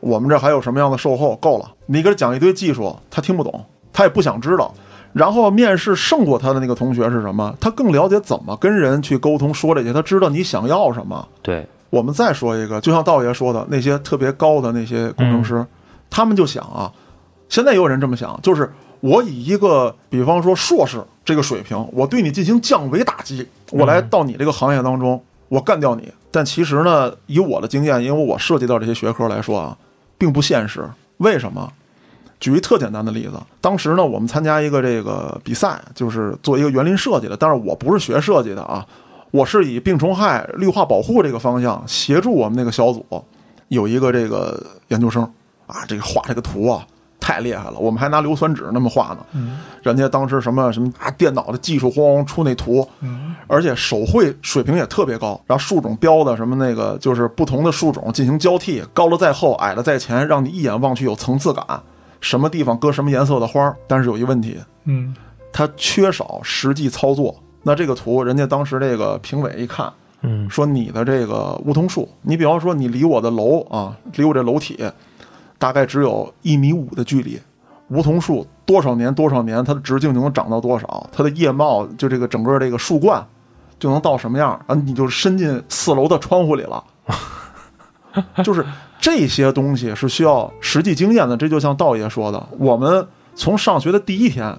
[0.00, 1.70] 我们这还有什么样的售后够了。
[1.86, 4.74] 你给他讲一堆技术，他听不懂，他也不想知道。
[5.12, 7.54] 然后面试胜过他的那个同学是什么？
[7.60, 11.28] 他更了解怎么跟人去沟通说这些，他知道你想要什么。
[11.42, 15.62] 对，我们再说一个，就像道爷说的，那些特别高的那些工程师，
[16.08, 16.90] 他们就想啊，
[17.50, 26.10] 现在也有人这么想，就是我以一个比方说硕士这个水平，我对你进行降维打击，我来到你这个行业当中，我干掉你。
[26.30, 29.76] 但其实呢，以我的经验，因为我涉及到这些学科来说啊，
[30.16, 30.88] 并不现实。
[31.18, 31.70] 为什么？
[32.40, 38.84] 举一特简单的例子，当时呢，我们参加一个这个比赛，就是做一个园林设计的，但是我不是学设计的啊，
[39.32, 43.04] 我是以病虫害、绿化保护这个方向协助我们那个小组，
[43.68, 45.22] 有一个这个研究生
[45.66, 46.86] 啊，这个画这个图啊
[47.18, 49.18] 太厉害了，我们还拿硫酸纸那么画呢。
[49.32, 61.64] 嗯人家当时什么什么啊，电脑的技术咣咣出那图，嗯而且手绘水平也特别高，然后树种标的什么那个就是不同的树种进行交替，高了在后，矮了在前，让你一眼望去有层次感，
[62.20, 63.76] 什么地方搁什么颜色的花儿。
[63.88, 65.16] 但是有一问题，嗯
[65.52, 67.41] 它缺少实际操作。
[67.62, 74.78] 那这个图，人家当时这个评委一看，嗯说你的这个梧桐树，你比方说你离我的楼啊，离我这楼体
[75.58, 77.40] 大概只有一米五的距离，
[77.88, 83.24] 梧桐树多少年多少年，它的直径就能长到多少，它的叶茂就这个整个这个树冠
[83.78, 84.74] 就能到什么样啊？
[84.74, 86.82] 你就伸进四楼的窗户里了。
[88.44, 88.64] 就是
[89.00, 91.36] 这些东西是需要实际经验的。
[91.36, 94.54] 这就像道爷说的，我们从上学的第一天，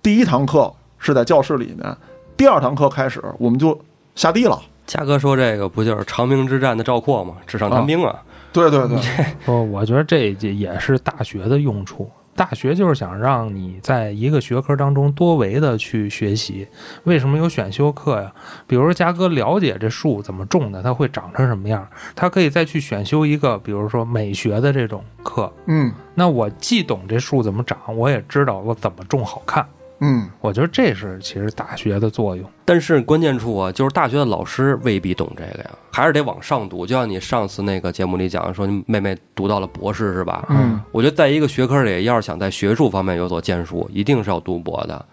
[0.00, 1.96] 第一堂课是在教室里面，
[2.36, 3.78] 第二堂课开始我们就
[4.14, 4.60] 下地了。
[4.86, 7.34] 嘉哥说这个不就是长平之战的赵括吗？
[7.46, 8.22] 纸上谈兵啊！
[8.52, 8.98] 对对对，
[9.44, 12.10] 不， 我觉得这也是大学的用处。
[12.36, 16.66] 大学就是想让你在一个学科当中多维的去学习。
[17.04, 18.32] 为什么有选修课呀？
[18.66, 25.50] 比如说嘉哥了解这树怎么种的，它会长成什么样，他可以再去选修一个，比如说美学的这种课。
[25.66, 29.64] 嗯那我既懂这树怎么长，我也知道我怎么种好看。
[30.00, 32.44] 嗯，我觉得这是其实大学的作用。
[32.64, 36.86] 但是关键处啊，就是大学的老师未必懂这个呀，还是得往上读。
[36.86, 40.44] 就像你上次那个节目里讲说，你妹妹读到了博士是吧？
[40.48, 45.04] 嗯，我觉得在一个学科里，要是想在学术方面有所建树，一定是要读博的。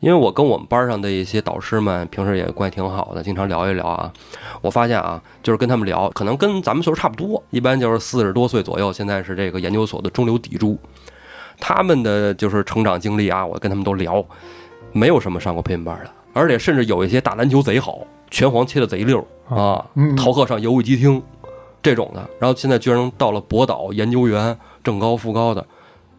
[0.00, 4.12] 因为我跟我们班上的一些导师们平时也关系挺好的，经常聊一聊啊。
[4.60, 10.78] 我发现啊，就是跟他们聊，可能跟咱们岁数差不多，一般就是四十多岁左右，现在是这个研究所的中流砥柱。
[11.60, 14.24] 他们的就是成长经历啊，我跟他们都聊，
[14.92, 19.18] 没有什么上过培训班的，而且甚至有一些打篮球贼好，拳皇切的贼溜
[19.48, 21.22] 啊，嗯逃课上游戏机厅
[21.82, 25.66] 这种的，然后现在居然到了博导研究员，正高副高的，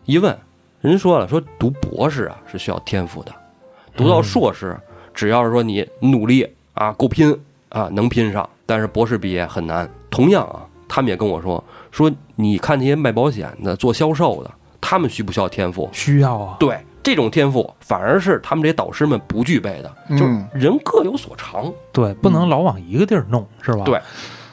[0.06, 0.38] 一问
[0.82, 3.32] 人说了，说读博士啊是需要天赋的，
[3.95, 4.78] 读到硕士，
[5.13, 7.38] 只要是说你努力啊够拼
[7.69, 9.89] 啊能拼上，但是博士毕业很难。
[10.10, 15.89] 同样啊，他们也跟我说说，你看那些卖保险的、做销售的，他们需不需要天赋？
[15.91, 21.71] 需要啊，对，这种天赋反而是他们这些导师们不具备的，就人各有所长。
[21.91, 23.83] 对，不能老往一个地儿弄，是吧？
[23.83, 23.99] 对。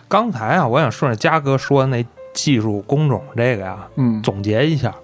[0.08, 4.94] 刚才啊，我想顺着嘉哥说的那技术工种这个呀，嗯总结一下，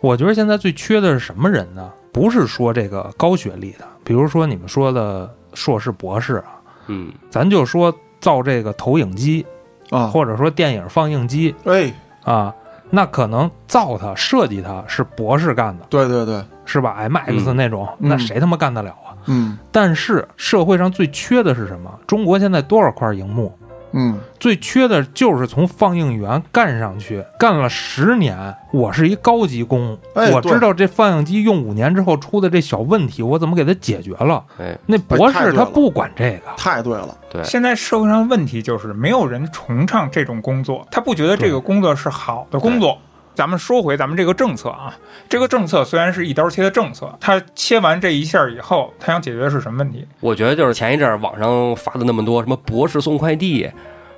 [0.00, 1.90] 我觉得现在最缺的是什么人呢？
[2.12, 9.46] 不是说这个高学历的，比如说你们说的硕士、博士啊，嗯，咱就说造这个投影机，
[9.90, 12.54] 啊，或者说电影放映机哎，啊，
[12.90, 19.16] 那可能造它、设计它是博士干的，对对对，是吧？IMAX 嗯那种，嗯那谁他妈干得了啊？
[19.26, 21.90] 嗯但是社会上最缺的是什么？
[22.06, 23.56] 中国现在多少块荧幕？
[23.94, 24.18] 嗯。
[24.38, 34.44] 最缺的就是从放映员干上去，干了十年，我是一高级工，哎我知道这放映机用五年之后出的这小问题，我怎么给它解决了。
[34.58, 42.98] 哎，那博士他不管这个，太对了，对，现在社会上的问题就是没有人崇尚这种工作，他不觉得这个工作是好的工作。
[43.34, 44.96] 咱们说回咱们这个政策啊，
[45.28, 50.06] 这个政策虽然是一刀切的政策，它切完这一下以后，它想解决的是什么问题？
[50.20, 53.68] 我觉得就是前一阵儿网上发的那么多什么博士送快递，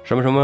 [0.04, 0.40] 什么什么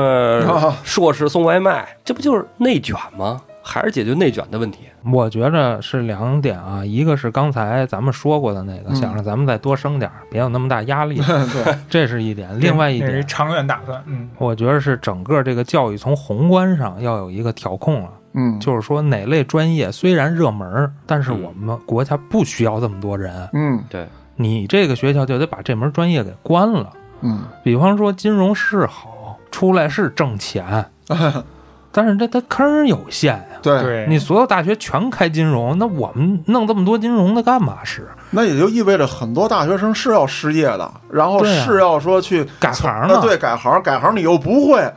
[0.51, 3.43] 啊硕士送外卖，这不就是内卷吗？
[3.65, 4.81] 还是解决内卷的问题？
[5.05, 11.17] 我觉着是两点啊，一个是刚才咱们说过的那个，嗯想让咱们再多生点儿，别有那么大压力，
[11.53, 12.49] 对，这是一点。
[12.59, 18.11] 另外一点，长远打算，嗯，我觉得是整个这个教育从宏观上要有一个调控了。
[18.35, 18.59] 嗯。
[18.61, 21.43] 就是说哪类专业虽然热门，但是嗯。
[21.43, 23.83] 我们国家不需要这么多人，嗯。
[23.89, 26.93] 对，你这个学校就得把这门专业给关了。
[27.25, 30.85] 嗯，比方说金融是好，出来是挣钱，
[31.95, 38.09] 但是这它坑儿有限呀、对，对，你所有大学全开金融，那我们弄这么多金融的干嘛使？
[38.31, 43.21] 那也就意味着很多大学生是要失业的，然后是要说去改行啊，呢？
[43.23, 44.93] 对，改行，改行你又不会，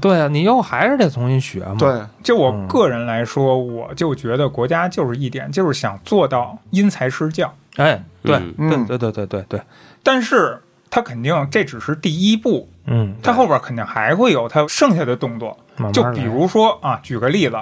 [0.00, 9.60] 对啊，你又还是得重新学嘛。，对，就我嗯个人来说，我就觉得国家就是一点，就是想做到因材施教，哎，对，嗯嗯对对对对对对，
[10.02, 15.56] 但是他肯定这只是第一步，嗯，他后边肯定还会有他剩下的动作。
[15.76, 17.56] 慢慢就比如说啊，举个例子，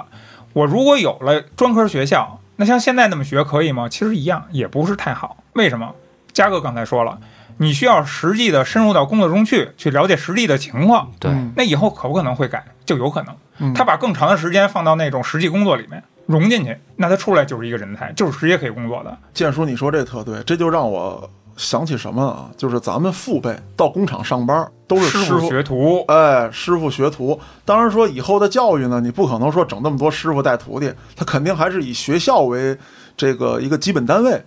[0.53, 3.87] 我如果有了专科学校，那像现在那么学可以吗？
[3.89, 5.37] 其实一样，也不是太好。
[5.53, 5.93] 为什么？
[6.33, 7.17] 嘉哥刚才说了，
[7.57, 11.11] 你需要实际的深入到工作中去，去了解实际的情况。
[11.19, 12.63] 对，嗯那以后可不可能会改？
[12.85, 19.17] 就有可能，嗯他把更长的时间放到那种实际工作里面融进去，那他出来就是一个人才，就是直接可以工作的。
[19.33, 22.49] 建叔，你说这特对，这就让我想起什么啊？
[22.57, 27.39] 就是咱们父辈到工厂上班都是师师傅学徒，哎，师傅学徒。
[27.63, 32.77] 当然说以后的教育呢，你不可能说整那么多师傅带徒弟，他肯定还是以学校为
[33.15, 34.43] 这个一个基本单位。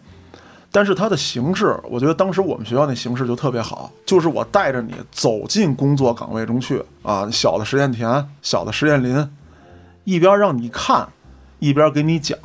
[0.71, 9.31] 但是它的形式，我觉得当时我们学校那形式就特别好，就是我带着你走进工作岗位中去啊，小的实验田，小的实验林，
[10.05, 11.09] 一边让你看，
[11.59, 12.39] 一边给你讲，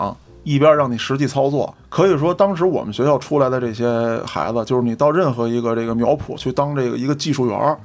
[0.43, 1.75] 一边让你实际操作。
[1.89, 3.85] 可以说，当时我们学校出来的这些
[4.25, 7.77] 孩子，就是你到任何一个这个苗圃去当这个一个技术员儿，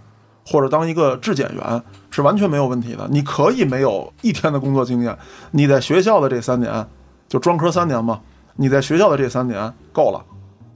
[0.46, 3.06] 或者当一个质检员，是完全没有问题的。
[3.10, 5.18] 你可以没有一天的工作经验，
[5.50, 6.86] 你在学校的这三年，
[7.28, 8.20] 就专科三年嘛，
[8.60, 10.20] 你在学校的这三年够了，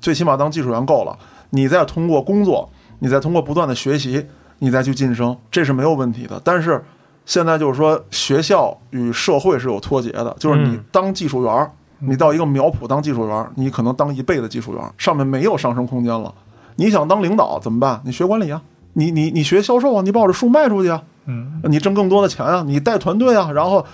[0.01, 1.19] 最起码当技术员够了。
[1.51, 4.25] 你再通过工作，你再通过不断的学习，
[4.61, 6.41] 你再去晋升，这是没有问题的。
[6.43, 6.83] 但是
[7.27, 16.33] 现在就是说，学校与社会是有脱节的，就是你嗯当技术员儿，你到一个苗圃当技术员，你可能当一辈子技术员，上面没有上升空间了。
[16.77, 18.01] 你想当领导怎么办？
[18.05, 18.63] 你学管理啊，
[18.95, 23.85] 你你你学销售啊，你把我这书卖出去啊，嗯，你挣更多的钱啊，你带团队啊，然后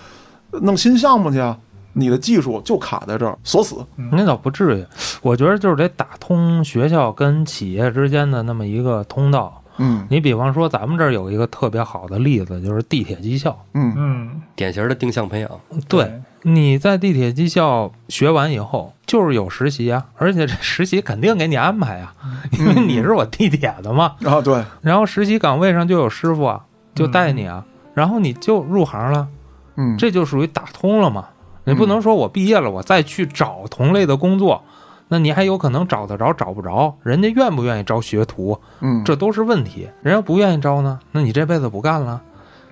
[0.53, 1.59] 弄新项目去啊，
[1.99, 3.85] 你的技术就卡在这儿，锁死。
[4.13, 4.87] 那倒不至于，
[5.21, 9.63] 我觉得就是得打通学校跟企业之间的那么一个通道。
[9.81, 13.57] 嗯你比方说，咱们这儿有一个特别好的例子，就是地铁技校。
[13.75, 15.51] 嗯嗯，典型的定向培养。
[15.89, 22.13] 对，你在地铁技校学完以后，就是有实习啊，而且这实习肯定给你安排啊，
[22.59, 24.17] 因为你是我地铁的嘛。
[24.25, 26.61] 啊，对，然后实习岗位上就有师傅啊，
[26.93, 29.29] 就带你啊，然后你就入行了，
[29.77, 31.29] 嗯，这就属于打通了嘛。
[31.69, 34.63] 你不能说我毕业了，我再去找同类的工作，
[35.09, 39.89] 那你还有可能找得着，找不着，人家愿不愿意招学徒，嗯这都是问题。
[40.03, 42.23] 人家不愿意招呢，那你这辈子不干了。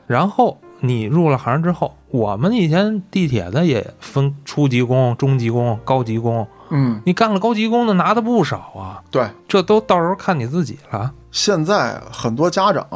[0.06, 9.26] 然后你入了行之后，我们以前地铁的也分初级工、中级工、高级工，嗯，你干了高级工的拿的不少啊，对。
[9.48, 11.12] 这都到时候看你自己了。
[11.32, 12.86] 现在很多家长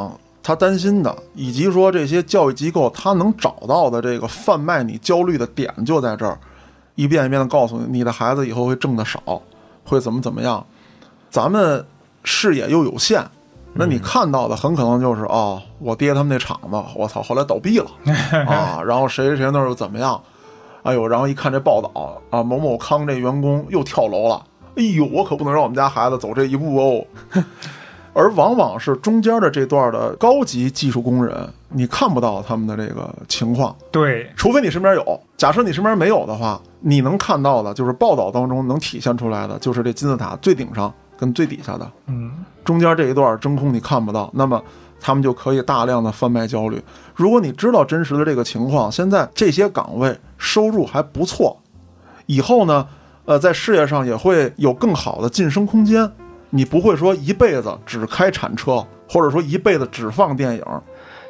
[0.42, 6.38] 他担心的，以及说这些教育机构他能找到的这个贩卖你焦虑的点就在这儿，
[6.94, 9.20] 一遍一遍的告诉你，你的孩子以后会挣得少，
[9.85, 10.64] 会怎么怎么样。
[11.29, 11.85] 咱们
[12.24, 13.24] 视野又有限，
[13.74, 17.90] 那你看到的很可能就是哦，我爹他们那厂子，我操，后来倒闭了
[18.48, 20.20] 啊，然后谁谁谁那儿又怎么样，
[20.83, 24.42] 哎呦，然后一看这报道啊，某某康这员工又跳楼了，
[24.76, 27.05] 哎呦，我可不能让我们家孩子走这一步哦。
[28.12, 35.20] 而往往是中间的这段的高级技术工人，你看不到他们的这个情况，对，除非你身边有。
[35.37, 44.62] 假设你身边没有的话，你能看到的就是报道当中能体现出来的，就是这金字塔最顶上跟最底下的嗯，中间这一段真空你看不到，那么
[45.01, 46.83] 他们就可以大量的贩卖焦虑。
[47.14, 51.57] 如果你知道真实的这个情况，现在这些岗位收入还不错，
[52.27, 52.87] 以后呢，
[53.25, 56.11] 呃，在事业上也会有更好的晋升空间。
[56.51, 60.63] 你不会说一辈子只开铲车，或者说一辈子只放电影。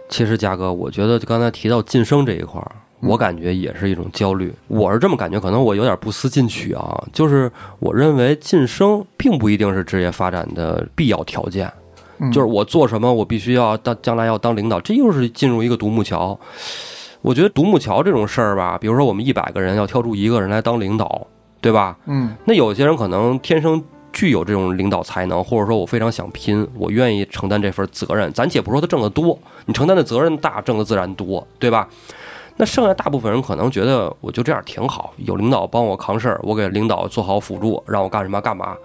[0.09, 4.53] 其实，嘉哥，我觉得刚才提到晋升这一块儿，我感觉也是一种焦虑。
[4.67, 7.01] 我是这么感觉，可能我有点不思进取啊。
[7.13, 11.73] 就是我认为晋升并不一定是职业发展的必要条件。
[12.19, 16.39] 嗯就是我做什么，我必须要当将来要当领导，这又是进入一个独木桥。
[17.23, 21.27] 我觉得独木桥这种事儿吧，比如说我们一百个人要挑出一个人来当领导，
[21.61, 21.97] 对吧？
[22.07, 28.33] 嗯那有些人可能天生具有这种领导才能，或者说我非常想拼，我愿意承担这份责任。
[28.33, 31.89] 咱且不说他挣得多，你承担的责任大，挣的自然多，对吧？
[32.57, 38.77] 那剩下大部分人可能觉得我就这样挺好，有领导帮我扛事儿，我给领导做好辅助，让我干什么干嘛，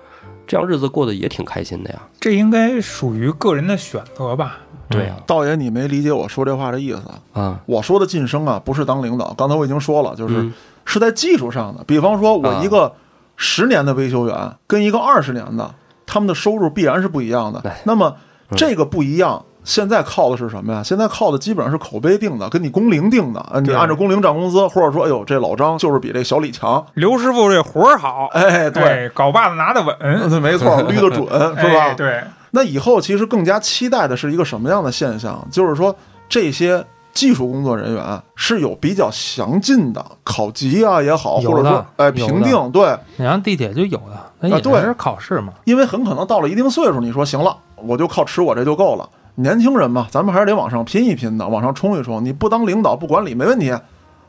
[0.48, 2.00] 这样日子过得也挺开心的呀。
[2.20, 4.60] 这应该属于个人的选择吧？
[4.88, 7.02] 对呀、道爷，你没理解我说这话的意思。
[7.34, 9.34] 啊，我说的晋升啊，不是当领导。
[9.36, 10.54] 刚才我已经说了，就是嗯
[10.86, 11.84] 是在技术上的。
[11.86, 12.94] 比方说，我一个
[13.36, 15.74] 十年的维修员跟一个二十年的，
[16.06, 17.82] 他们的收入必然是不一样的哎。
[17.84, 18.16] 那么
[18.50, 20.84] 嗯这个不一样，现在靠的是什么呀？
[20.84, 23.44] 现在靠的基本上是口碑定的，跟你工龄定的。
[23.52, 26.86] 呃你按照工龄涨工资，或者说，哎呦，这老张就是比这小李强。
[26.94, 29.98] 刘师傅这活儿好，哎，对，哎，镐把子拿得稳，
[30.30, 31.26] 对，没错，捋得准，
[31.58, 31.86] 是吧？
[31.88, 35.46] 哎对，那以后其实更加期待的是一个什么样的现象？
[35.52, 35.94] 就是说，
[36.30, 45.54] 这些技术工作人员是有比较详尽的考级啊也好，或者说哎评定，对，你像地铁就有的，那也是考试嘛。
[45.64, 49.10] 因为很可能到了一定岁数，你说行了，我就靠吃我这就够了。
[49.36, 52.24] 年轻人嘛，咱们还是得往上拼一拼的，往上冲一冲。
[52.24, 53.74] 你不当领导不管理没问题，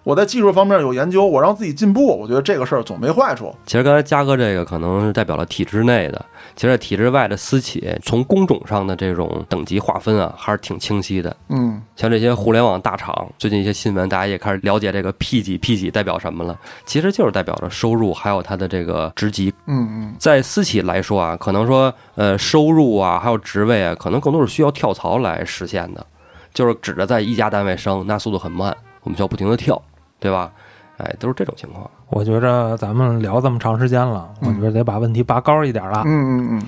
[0.07, 3.53] 我在技术方面有研究，我让自己进步，我觉得这个事儿总没坏处。
[3.67, 11.37] 其实刚才嘉哥这个可能是代表了体制内的，其实体制外的私企，从工种上的这种等级划分啊，还是挺清晰的。
[11.49, 16.57] 嗯，像这些互联网大厂，最近一些新闻，大家也开始了解这个 P 几 P 几代表什么了。
[16.85, 19.53] 其实就是代表着收入，还有它的这个职级。
[19.67, 26.07] 嗯嗯，在私企来说啊，可能说呃收入啊，还有职位啊，可能更多是需要跳槽来实现的，
[26.55, 29.83] 就是指着在一家单位升，那速度很慢，我们需要不停的跳，
[30.19, 30.51] 对吧？
[30.99, 31.91] 哎，都是这种情况。
[32.09, 36.03] 我觉着咱们聊这么长时间了，我觉得得把问题拔高一点了。
[36.07, 36.63] 嗯嗯嗯，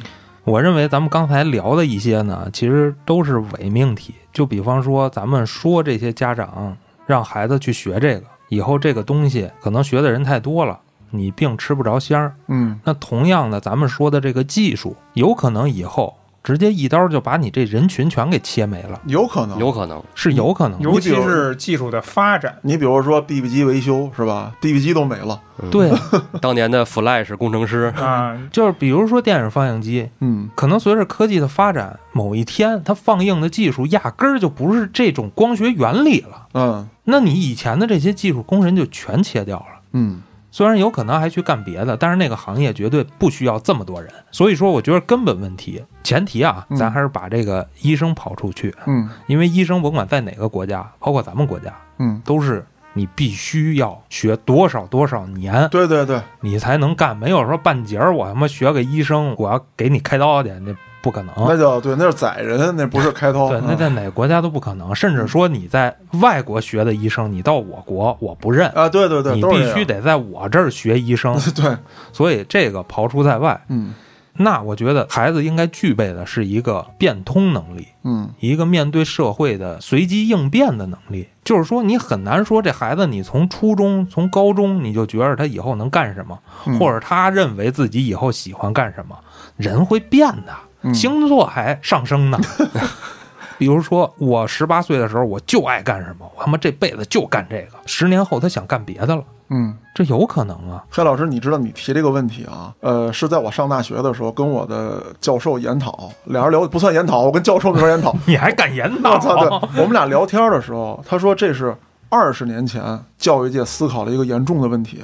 [0.45, 4.15] 我认为咱们刚才聊的一些呢，其实都是伪命题。
[4.33, 6.77] 就比方说，咱们说这些家长
[7.07, 10.79] 让孩子去学这个，以后这个东西可能学的人太多了，
[11.11, 12.35] 你并吃不着香儿。
[12.49, 19.59] 嗯那同样的，咱们说的这个技术，有可能以后直接一刀就把你这人群全给切没了，有可能。
[19.59, 20.03] 有可能。
[20.15, 20.81] 是有可能。
[20.81, 25.71] 尤其是技术的发展，你比如说 BB 机维修是吧？BB 机都没了，嗯。
[25.71, 26.01] 对，啊，
[26.41, 36.89] 当年的 Flash 工程师，啊，就是比如说电影放映机，嗯，可能随着科技的发展，某一天它放映的技术压根儿就不是这种光学原理了，嗯。
[37.05, 39.81] 那你以前的这些技术工人就全切掉了。
[39.93, 44.13] 嗯虽然有可能还去干别的，但是那个行业绝对不需要这么多人。
[44.31, 46.77] 所以说，我觉得根本问题，前提啊，嗯。
[46.77, 49.09] 咱还是把这个医生跑出去，嗯。
[49.27, 57.17] 因为医生甭管在哪个国家，包括咱们国家，嗯，都是你必须要学多少多少年，对对对，你才能干。
[57.17, 60.75] 没有说半截儿，我他妈学个医生，我要给你开刀去，那
[61.09, 61.35] 不可能。
[61.39, 63.49] 那叫对，那是宰人，那不是开刀。
[63.49, 64.95] 对，那在哪个国家都不可能。
[64.95, 71.35] 甚至说你在外国学的医生，你到我国我不认，啊，对对对，你必须得在我这儿学医生。
[71.57, 71.75] 对，
[72.13, 73.95] 所以这个刨除在外，嗯
[74.41, 81.27] 那我觉得孩子应该具备的是一个变通能力，嗯一个面对社会的随机应变的能力。
[81.43, 89.17] 就是说，你很难说这孩子你从初中、从高中你就觉得他以后能干什么，嗯或者他认为自己以后喜欢干什么。
[89.57, 92.39] 人会变的，嗯星座还上升呢。
[93.59, 97.77] 比如说，我十八岁的时候我就爱干什么，我他妈这辈子就干这个。
[97.87, 100.85] 十年后他想干别的了，嗯，这有可能啊。
[100.89, 102.73] 黑老师，你知道你提这个问题啊？
[102.79, 108.15] 呃，是在我上大学的时候跟我的教授研讨，俩人聊不算研讨，我跟教授那边研讨。
[108.27, 111.77] 你还敢研我操，对？，我们俩聊天的时候，他说这是
[112.09, 115.03] 二十年前教育界思考了一个严重的问题。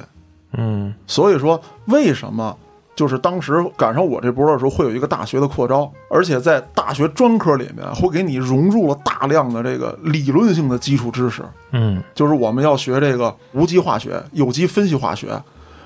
[0.53, 2.57] 嗯所以说，为什么
[2.95, 15.27] 就是当时赶上我这波的时候，会有一个大学的扩招，而且在大学专科里面会给你融入了大量的这个理论性的基础知识，嗯就是我们要学这个无机化学、有机分析化学，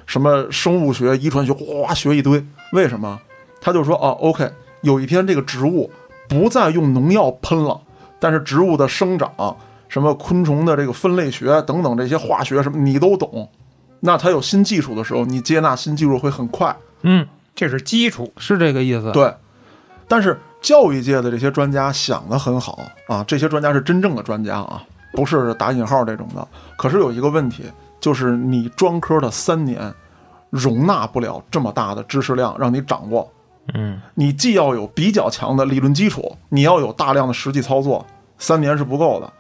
[0.05, 2.45] 什么生物学、遗传学，哗学一堆。
[2.74, 3.20] 为什么？
[3.60, 4.47] 他就说啊，OK，
[4.82, 5.89] 有一天这个植物
[6.28, 7.82] 不再用农药喷了，
[8.20, 9.32] 但是植物的生长、
[9.88, 13.49] 什么昆虫的这个分类学等等这些化学什么你都懂，
[14.01, 16.76] 那它有新技术的时候，你接纳新技术会很快。
[17.02, 18.32] 嗯，这是基础。
[18.38, 19.12] 是这个意思。
[19.12, 19.34] 对，
[20.08, 24.84] 但是教育界的这些专家想的很好啊，这些专家是真正的专家啊，
[25.14, 26.47] 不是打引号这种的。
[26.78, 27.64] 可是有一个问题，
[28.00, 29.93] 就是你专科的三年
[30.50, 33.32] 容纳不了这么大的知识量让你掌握。
[33.76, 38.06] 嗯你既要有比较强的理论基础，你要有大量的实际操作，
[38.38, 39.32] 三年是不够的。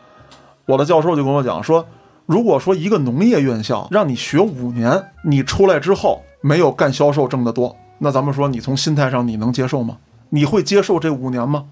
[0.65, 1.83] 我的教授就跟我讲说，
[2.29, 9.97] 如果说一个农业院校让你学五年，你出来之后没有干销售挣得多，那咱们说你从心态上你能接受吗？
[10.29, 11.65] 你会接受这五年吗？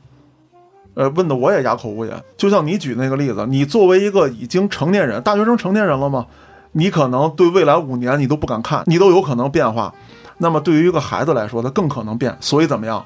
[0.96, 2.24] 呃，问的我也哑口无言。
[2.38, 6.26] 就像你举那个例子，你作为一个已经成年人，大学生成年人了吗？
[6.72, 9.94] 你可能对未来五年你都不敢看，你都有可能变化。
[10.40, 12.36] 那么对于一个孩子来说，他更可能变。
[12.40, 13.06] 所以怎么样？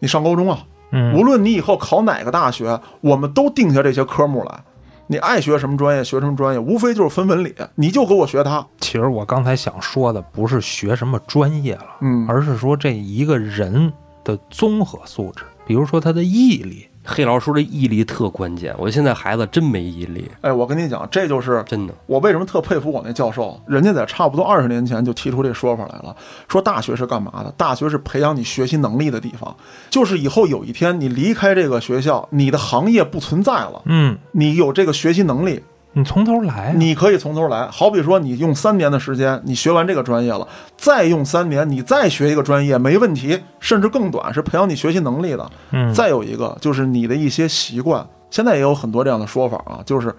[0.00, 0.58] 你上高中啊，
[0.92, 4.62] 嗯，无论你以后考哪个大学，我们都定下这些科目来。
[5.06, 8.66] 你爱学什么专业学什么专业，无非就是分文理，你就给我学它。
[8.80, 13.92] 其实我刚才想说的不是学什么专业了，嗯而是说这一个人
[14.22, 16.88] 的综合素质，比如说他的毅力。
[17.04, 21.94] 黑老师说这毅力特关键，我现在孩子真没毅力，哎，我跟你讲，这就是真的。
[22.06, 26.16] 我为什么特佩服我那教授，人家在差不多二十年前就提出这说法来了，
[26.48, 27.52] 说大学是干嘛的？
[27.58, 29.54] 大学是培养你学习能力的地方，
[29.90, 35.62] 就是以后有一天你离开这个学校，你的行业不存在了，嗯，你有这个学习能力，
[35.94, 36.72] 你从头来啊。
[36.76, 37.66] 你可以从头来。
[37.68, 45.50] 好比说，你用三年的时间，你学完这个专业了，再用三年，你再学一个专业没问题，甚至更短，是培养你学习能力的。
[45.70, 50.14] 嗯，再有一个就是你的一些习惯，现在也有很多这样的说法啊，就是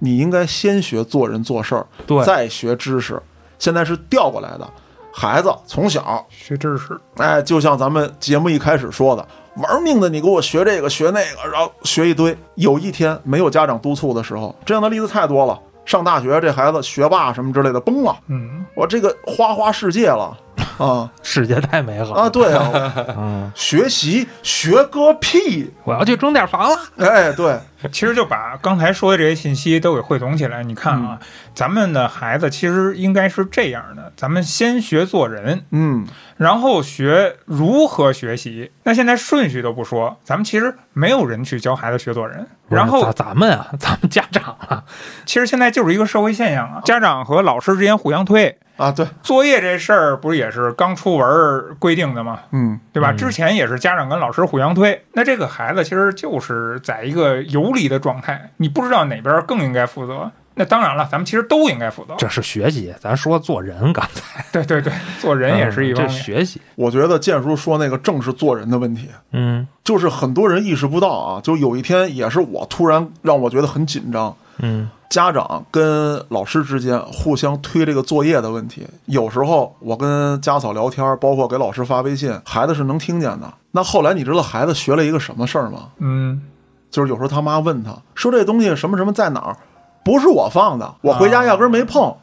[0.00, 3.20] 你应该先学做人做事儿，对再学知识。
[3.58, 4.68] 现在是调过来的，
[5.12, 9.24] 孩子从小，学知识，哎，就像咱们节目一开始说的，
[9.56, 12.36] 玩命的你给我学这个学那个，然后学一堆。
[12.54, 15.58] 有一天没有家长督促的时候，这样的例子太多了。
[15.84, 20.38] 上大学这孩子学霸什么之类的崩了，嗯，我这个花花世界了
[20.78, 22.28] 啊 世界太美好啊！
[22.28, 25.70] 对啊， 嗯，学习学个屁！
[25.84, 26.78] 我要去争点房了。
[26.98, 27.58] 哎，对，
[27.90, 30.62] 其实就把刚才说的这些信息都给汇总起来。
[30.62, 31.18] 你看啊，
[31.54, 36.06] 咱们的孩子其实应该是这样的：咱们先学做人，嗯，
[36.36, 38.70] 然后学如何学习。
[38.84, 42.46] 那现在顺序都不说，咱们其实没有人去教孩子学做人。
[42.68, 44.82] 然后咱咱们啊，咱们家长啊，
[45.26, 52.40] 其实现在就是一个社会现象啊，家长和老师之间互相推啊，对，作业这事儿，不是也是刚出文儿规定的吗？
[52.50, 53.12] 嗯，对吧？
[53.12, 60.32] 嗯之前也是家长跟老师互相推，那这个孩子其实就是在一个游离的状态，你不知道哪边更应该负责。
[60.54, 62.14] 那当然了，咱们其实都应该辅导。
[62.16, 66.22] 这是学习，咱说做人，刚才对对对，做人也是一方嗯这面。
[66.22, 71.40] 学习，我觉得建叔说那个正是做人的问题，嗯就是很多人意识不到啊。
[71.40, 78.86] 就有一天也是我突然让我觉得很紧张，嗯家长跟老师之间互相推这个作业的问题。
[79.06, 83.52] 有时候我跟家嫂聊天，包括给老师发微信，孩子是能听见的。
[83.72, 85.88] 那后来你知道孩子学了一个什么事儿吗？
[85.98, 86.42] 嗯，
[86.90, 89.56] 就是有时候他妈问他说这东西什么什么在哪儿，
[90.04, 92.14] 不是我放的，我回家压根儿没碰，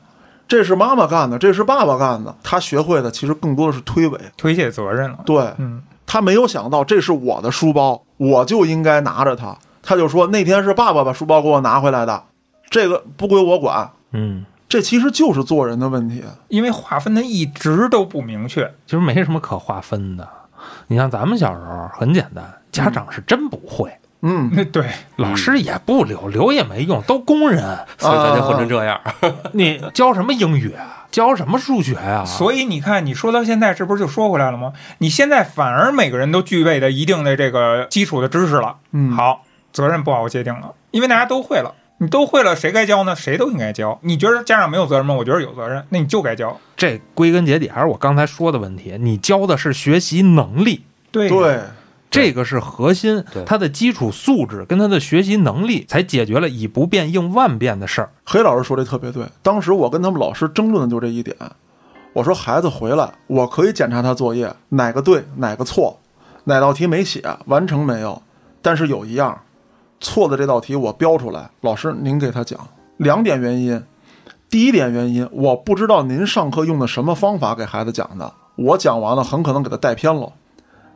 [0.47, 2.35] 这是妈妈干的，这是爸爸干的。
[2.43, 5.19] 他学会的其实更多的是推诿，推卸责任了。
[5.25, 9.55] 对嗯，他没有想到这是我的书包，我就应该拿着它。
[9.81, 12.23] 他就说那天是爸爸把书包给我拿回来的，
[12.69, 13.89] 这个不归我管。
[14.11, 16.23] 嗯，这其实就是做人的问题。
[16.49, 18.71] 因为划分的一直都不明确。
[18.85, 20.27] 其实没什么可划分的。
[20.87, 23.95] 你像咱们小时候很简单，家长是真不会，嗯，
[24.71, 27.63] 对，老师也不留，留也没用，都工人，
[27.97, 28.99] 所以咱就混成这样。
[29.53, 31.07] 你教什么英语啊？
[31.09, 32.23] 教什么数学啊？
[32.25, 34.73] 所以你看，你说到现在，这不是就说回来了吗？
[34.99, 38.75] 你现在反而每个人都具备的一定的这个基础的知识了。
[38.91, 41.73] 嗯好，责任不好界定了，因为大家都会了。
[42.01, 43.13] 你都会了，谁该教呢？
[43.13, 43.99] 谁都应该教。
[44.03, 45.13] 你觉得家长没有责任吗？
[45.13, 46.57] 我觉得有责任，那你就该教。
[46.77, 50.85] 这归根结底还是我刚才说的问题，你教的是学习能力。
[51.11, 51.59] 对对，
[52.09, 58.09] 这个是核心，他的基础素质跟他的学习能力，才解决了以不变应万变的事儿。
[58.25, 59.23] 黑老师说的特别对。
[59.43, 61.35] 当时我跟他们老师争论的就这一点。
[62.13, 65.99] 我说孩子回来，我可以检查他作业哪个对哪个错，
[66.45, 68.19] 哪道题没写完成没有。
[68.61, 69.39] 但是有一样，
[69.99, 72.59] 错的这道题我标出来，老师您给他讲。
[72.97, 73.81] 两点原因，
[74.49, 80.33] 第一点原因我不知道您上课用的什么方法给孩子讲的，我讲完了很可能给他带偏了。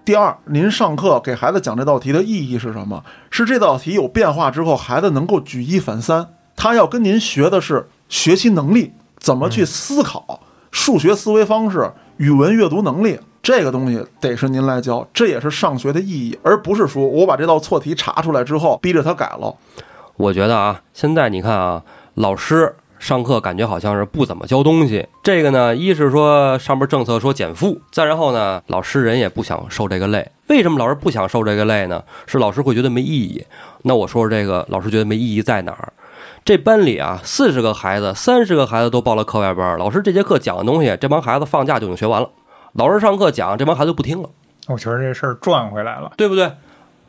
[0.05, 3.01] 第二，您上课给孩子讲这道题的意义是什么？
[3.31, 6.27] 是这道题有变化之后，孩子能够举一反三。
[6.57, 10.41] 他要跟您学的是学习能力，怎么去思考，
[10.71, 19.55] 数学思维方式、语文阅读能力，这个东西得是您来教，这也是上学的意义，而不是说我把这道错题查出来之后逼着他改了。
[20.17, 21.81] 我觉得啊，现在你看啊，
[22.15, 25.05] 老师上课感觉好像是不怎么教东西。
[25.21, 30.25] 这个呢，一是说上边政策说减负，再然后呢，老师人也不想受这个累。
[30.47, 32.01] 为什么老师不想受这个累呢？
[32.25, 33.45] 是老师会觉得没意义。
[33.81, 35.91] 那我说说这个，老师觉得没意义在哪儿？
[36.45, 39.77] 这班里啊，四十个孩子，三十个孩子都报了课外班。
[39.77, 42.29] 老师这节课讲的东西，这帮孩子放假就已经学完了。
[42.71, 44.29] 老师上课讲，这帮孩子不听了。
[44.69, 46.13] 我觉得这事儿转回来了。
[46.15, 46.53] 对不对？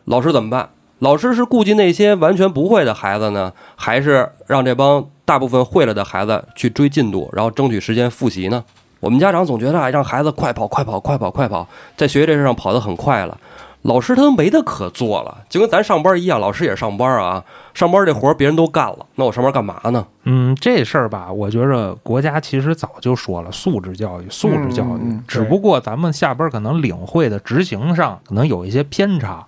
[0.07, 0.71] 老师怎么办？
[0.99, 8.65] 老师是顾及那些完全不会的孩子呢，还是让这帮大部分会了的孩子去追进度，然后争取时间复习呢？
[9.01, 13.39] 我们家长总觉得啊，让孩子快跑、快跑、快跑、快跑，在学习这事上跑得很快了，
[13.83, 17.45] 老师他都没得可做了，就跟咱上班一样，老师也上班啊，
[17.75, 20.07] 上班这活儿别人都干了，那我上班干嘛呢？
[20.23, 29.45] 嗯，这事儿吧，我觉着国家其实早就说了，素质教育，素质教育，只不过咱们下边可能领会的执行上可能有一些偏差。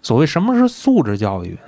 [0.00, 1.58] 所谓什么是素质教育？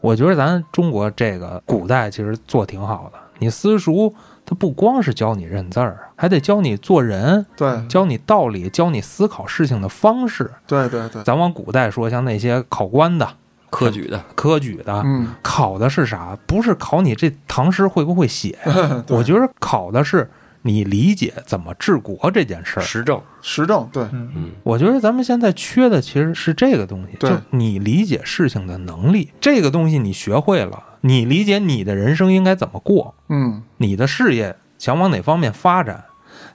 [0.00, 3.18] 我觉得咱中国这个古代其实做挺好的。
[3.40, 4.12] 你私塾
[4.44, 10.50] 它不光是教你认字儿，还得教你做人，对教你道理，教你思考事情的方式。
[10.66, 13.28] 对对对，咱往古代说，像那些考官的、
[13.70, 16.36] 科举的，科举的，嗯，考的是啥？
[16.46, 18.58] 不是考你这唐诗会不会写，
[19.10, 20.28] 我觉得考的是
[20.68, 22.82] 你理解怎么治国这件事儿。
[22.82, 29.32] 实证，实证对，嗯，嗯，我觉得咱们现在缺的其实是这个东西，就你理解事情的能力。
[29.40, 36.04] 这个东西你学会了，你理解你的人生应该怎么过，嗯，你的事业想往哪方面发展，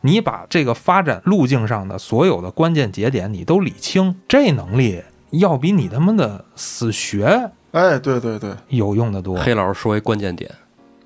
[0.01, 5.01] 你把这个发展路径上的所有的关键节点你都理清，这能力
[5.31, 9.35] 要比你他妈的死学哎，对对对，有用的多。
[9.37, 10.51] 黑老师说一关键点，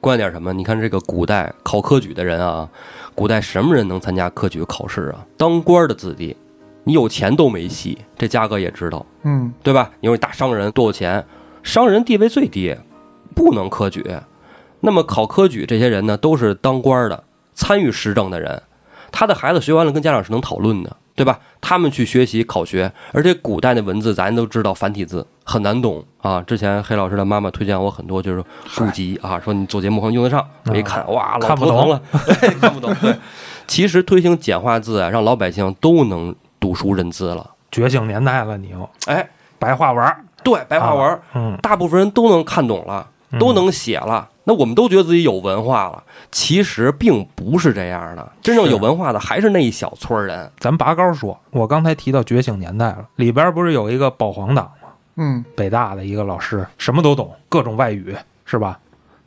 [0.01, 0.51] 关键点什么？
[0.51, 2.70] 你看这个古代考科举的人啊，
[3.18, 5.26] 古代什么人能参加科举考试啊？
[5.36, 6.38] 当官的子弟，
[6.84, 9.89] 你有钱都没戏，这嘉哥也知道，嗯，对吧？
[9.99, 11.26] 你说你大商人多有钱，
[11.63, 12.78] 商人地位最低，
[13.34, 14.05] 不能科举。
[14.82, 17.24] 那么考科举这些人呢，都是当官的，
[17.55, 18.61] 参与时政的人，
[19.11, 21.39] 他的孩子学完了跟家长是能讨论的，对吧？
[21.59, 26.39] 他们去学习考学，而且古代的文字咱都知道繁体字很难懂啊。
[26.43, 28.43] 之前黑老师的妈妈推荐我很多就是
[28.76, 30.47] 古籍啊，说你做节目可能用得上。
[30.65, 32.01] 我一看，哇，老看不头疼了，
[32.61, 32.93] 看不懂。
[33.01, 33.15] 对，
[33.65, 37.49] 其实推行简化字啊，让老百姓都能读书认字了。
[37.72, 43.07] 觉醒年代了，你又哎，白话文儿，对，白话文大部分人都能看懂了，
[43.39, 46.02] 都能写了，那我们都觉得自己有文化了。
[46.32, 50.50] 其实并不是这样的，真正有文化的还是那一小撮人。
[50.58, 54.89] 咱拔高说，我刚才提到觉醒年代了，里边不是有一个保皇党吗？
[55.18, 58.80] 嗯，北大的一个老师，什么都懂，各种外语是吧？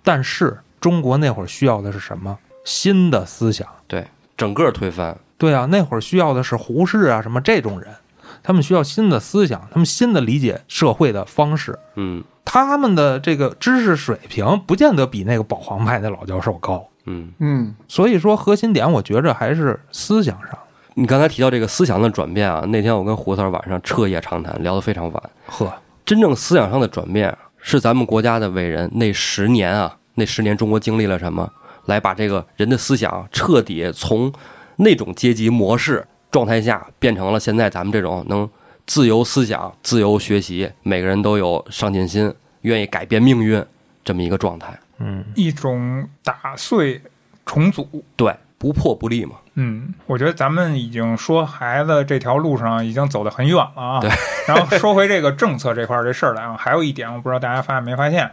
[0.03, 2.39] 但是中国那会儿需要的是什么？
[2.65, 3.69] 新的思想。
[3.87, 4.07] 对
[4.39, 5.15] 整个推翻。
[5.37, 7.95] 对啊，那会儿需要的是胡适啊什么这种人，
[8.43, 11.79] 他们需要新的思想，他们新的理解社会的方式。
[11.97, 20.59] 嗯他们的这个知识水平不见得比那个保皇派那老教授高，嗯，嗯所以说核心点我觉着还是思想上。
[20.95, 25.23] 你刚才提到这个思想的转变啊，那天我跟胡三晚上彻夜长谈，聊得非常晚。
[25.47, 25.73] 呵，
[26.05, 31.49] 真正思想上的转变，是咱们国家的伟人那十年啊，那十年中国经历了什么，
[31.87, 34.31] 来把这个人的思想彻底从
[34.77, 38.51] 那种阶级模式状态下，变成了现在咱们这种能
[38.91, 43.65] 自由思想、自由学习，每个人都有上进心，愿意改变命运
[44.03, 44.77] 这么一个状态。
[44.99, 47.01] 嗯，一种打碎
[47.47, 47.89] 重组。
[48.17, 49.37] 对，不破不立嘛。
[49.55, 54.01] 嗯，我觉得咱们已经说孩子这条路上已经走得很远了啊。
[54.01, 54.11] 对。
[54.49, 58.29] 然后说回这个政策这块儿这事儿来啊，还有一点我不知道大家发现没发现，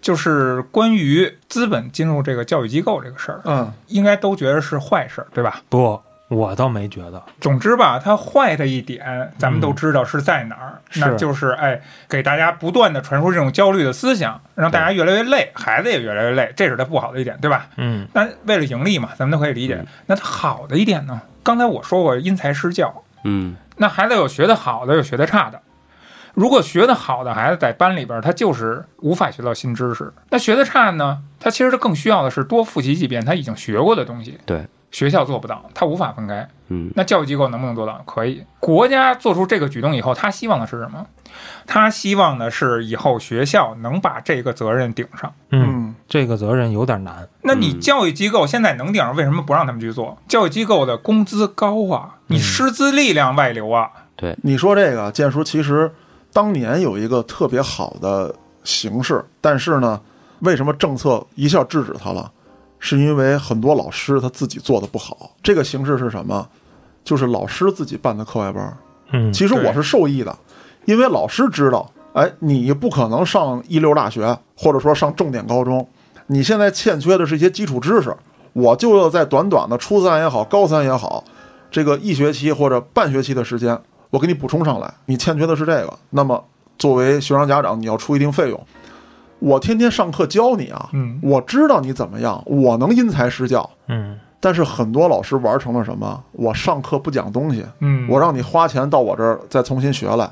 [0.00, 5.60] 就是关于资本进入这个教育机构这个事儿，嗯应该都觉得是坏事儿，对吧？
[5.68, 7.22] 不，我倒没觉得。
[7.40, 17.68] 总之吧，它坏的一点咱们都知道是在哪儿，是那就是哎，给大家不断的传输这种焦虑的思想，让大家越来越累，孩子也越来越累，这是它不好的一点，对吧？
[17.76, 19.84] 嗯那为了盈利嘛，咱们都可以理解。
[20.06, 21.20] 那它好的一点呢？
[21.42, 25.60] 刚才我说过因材施教，嗯，那孩子有学得好的，有学得差的。
[26.34, 34.38] 如果学得好的孩子在班里边，他就是无法学到新知识；那学得差呢，他其实他更需要的是多复习几遍他已经学过的东西。
[34.44, 34.66] 对，
[34.96, 36.48] 学校做不到，他无法分开。
[36.68, 38.02] 嗯，那教育机构能不能做到？
[38.06, 38.42] 可以。
[38.58, 41.04] 国家做出这个举动以后，他希望的是什么？
[41.66, 45.30] 他希望的是以后学校能把这个责任顶上。
[45.50, 47.28] 嗯，嗯这个责任有点难。
[47.42, 50.16] 那你嗯教育机构现在能顶上，为什么不让他们去做？
[50.26, 53.90] 教育机构的工资高啊，你嗯师资力量外流啊。
[54.16, 55.92] 对你说这个建叔其实
[56.32, 58.34] 当年有一个特别好的
[58.64, 60.00] 形式，但是呢，
[60.38, 62.32] 为什么政策一下制止他了？
[62.88, 65.32] 是因为很多老师他自己做的不好。
[65.42, 66.46] 这个形式是什么？
[67.02, 68.76] 就是老师自己办的课外班儿。
[69.10, 70.32] 嗯，其实我是受益的，
[70.84, 75.84] 因为老师知道，哎，你不可能上一流大学，或者说上重点高中，
[76.28, 78.16] 你现在欠缺的是一些基础知识，
[78.52, 81.24] 我就要在短短的初三也好，高三也好，
[81.72, 83.76] 这个一学期或者半学期的时间，
[84.10, 84.94] 我给你补充上来。
[85.06, 86.44] 你欠缺的是这个，那么
[86.78, 88.66] 作为学生家长，你要出一定费用。
[89.46, 93.68] 我天天上课教你啊，嗯我知道你怎么样，我能因材施教。
[93.88, 96.22] 嗯但是很多老师玩成了什么？
[96.32, 100.28] 我上课不讲东西，嗯，我让你花钱到我这儿再重新学来，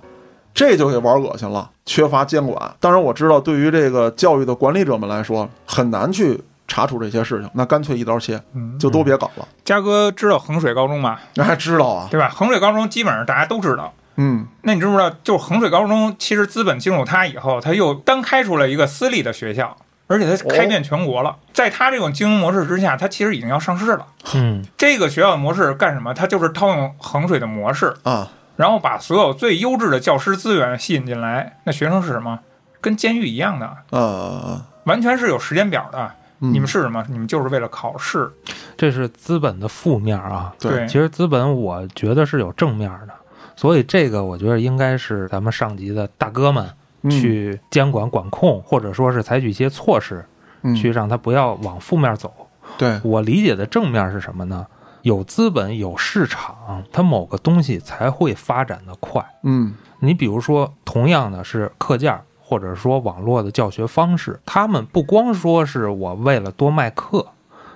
[0.53, 2.75] 这就给玩恶心了，缺乏监管。
[2.79, 9.49] 当然，我知道对于这个教育的管理者们来说，很难去查处这些事情，那干脆一刀切，嗯就都别搞了。
[9.65, 11.19] 嘉哥知道衡水高中吗？
[11.35, 12.07] 那 还知道啊？
[12.11, 12.29] 对吧？
[12.29, 13.93] 衡水高中基本上大家都知道。
[14.17, 21.37] 嗯那你知不知道，就是衡水高中，其实资本进入它以后，它又单开出了一个私立的学校，而且它开遍全国了。
[21.53, 24.07] 在它这种经营模式之下，它其实已经要上市了。
[24.35, 26.15] 嗯这个学校的模式干什么？
[26.15, 31.59] 它就是套用衡水的模式，啊，然后把所有最优质的教师资源吸引进来。
[31.65, 32.41] 那学生是什么？
[32.81, 35.99] 跟监狱一样的，啊，完全是有时间表的。
[36.41, 37.03] 嗯你们是什么？
[37.09, 38.31] 你们就是为了考试。
[38.77, 40.53] 这是资本的负面啊。
[40.59, 43.15] 对其实资本我觉得是有正面的，
[43.57, 46.69] 所以这个我觉得应该是咱们上级的大哥们
[47.03, 50.25] 嗯去监管管控，或者说是采取一些措施，
[50.63, 52.33] 嗯去让他不要往负面走。
[52.77, 54.67] 对，我理解的正面是什么呢？
[55.03, 59.23] 有资本有市场，它某个东西才会发展的快。
[59.43, 67.27] 嗯你比如说，同样的是课件，或者说网络的教学方式，他们不光说是我为了多卖课，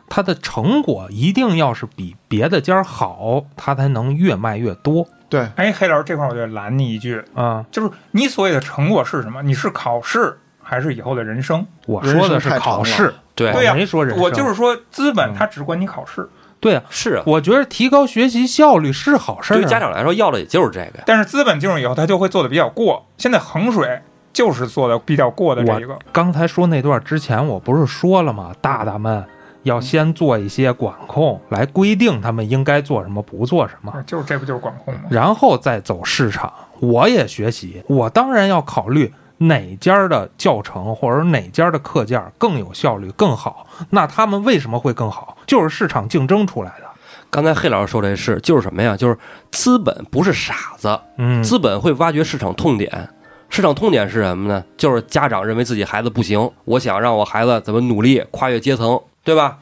[0.09, 7.65] 它的成果一定要是比别的家好，它才能越卖越多对，哎，黑老师这块儿我就拦你一句，啊。
[7.71, 9.43] 就是你所谓的成果是什么？
[9.43, 11.67] 你是考试还是以后的人生？
[11.87, 14.23] 我说的是考试，对对呀我没说人生。
[14.23, 16.29] 我就是说，资本嗯它只管你考试，
[16.61, 19.61] 对啊，是啊，我觉得提高学习效率是好事儿、啊。
[19.61, 21.05] 对于家长来说，要的也就是这个呀。
[21.07, 23.07] 但是资本进入以后，他就会做的比较过。
[23.17, 24.01] 现在衡水
[24.33, 28.53] 就是做的比较过的这一个，刚才说那段之前，我不是说了吗？
[28.61, 29.25] 大大们
[29.63, 35.01] 要先做一些管控，来规定他们应该做什么，不做什么，就是这不就是管控吗？
[35.11, 36.53] 然后再走市场。
[36.81, 43.67] 我也学习，我当然要考虑哪家的教程或者哪家的课件更有效率、更好。
[43.91, 45.37] 那他们为什么会更好？
[45.47, 46.85] 就是市场竞争出来的。
[47.31, 48.97] 刚才黑老师说这事，就是什么呀？
[48.97, 49.19] 就是
[49.51, 53.11] 资本不是傻子，嗯，资本会挖掘市场痛点。
[53.51, 54.65] 市场痛点是什么呢？
[54.77, 59.59] 就是家长认为自己孩子不行，我想让我孩子怎么努力跨越阶层，对吧？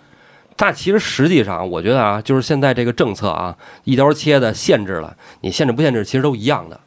[0.56, 6.80] 但其实实际上，我觉得啊，就是现在这个政策啊，一刀切的限制了，你限制不限制，其实都一样的。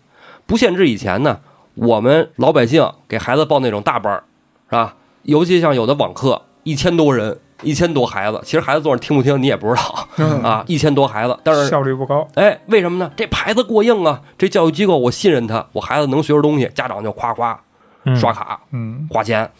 [0.47, 1.39] 不限制以前呢，
[1.75, 4.23] 我们老百姓给孩子报那种大班儿，
[4.69, 4.95] 是吧？
[5.23, 12.27] 尤其像有的网课，一一千多人，一千多孩子，其实孩子坐那听不听你也不知道嗯啊，一千多孩子，但是效率不高。
[12.35, 13.11] 哎，为什么呢？
[13.15, 17.59] 这牌子过硬啊，这教育机构我信任他，我孩子能学着东西，家长就夸夸
[18.05, 19.51] 嗯刷卡嗯，花钱。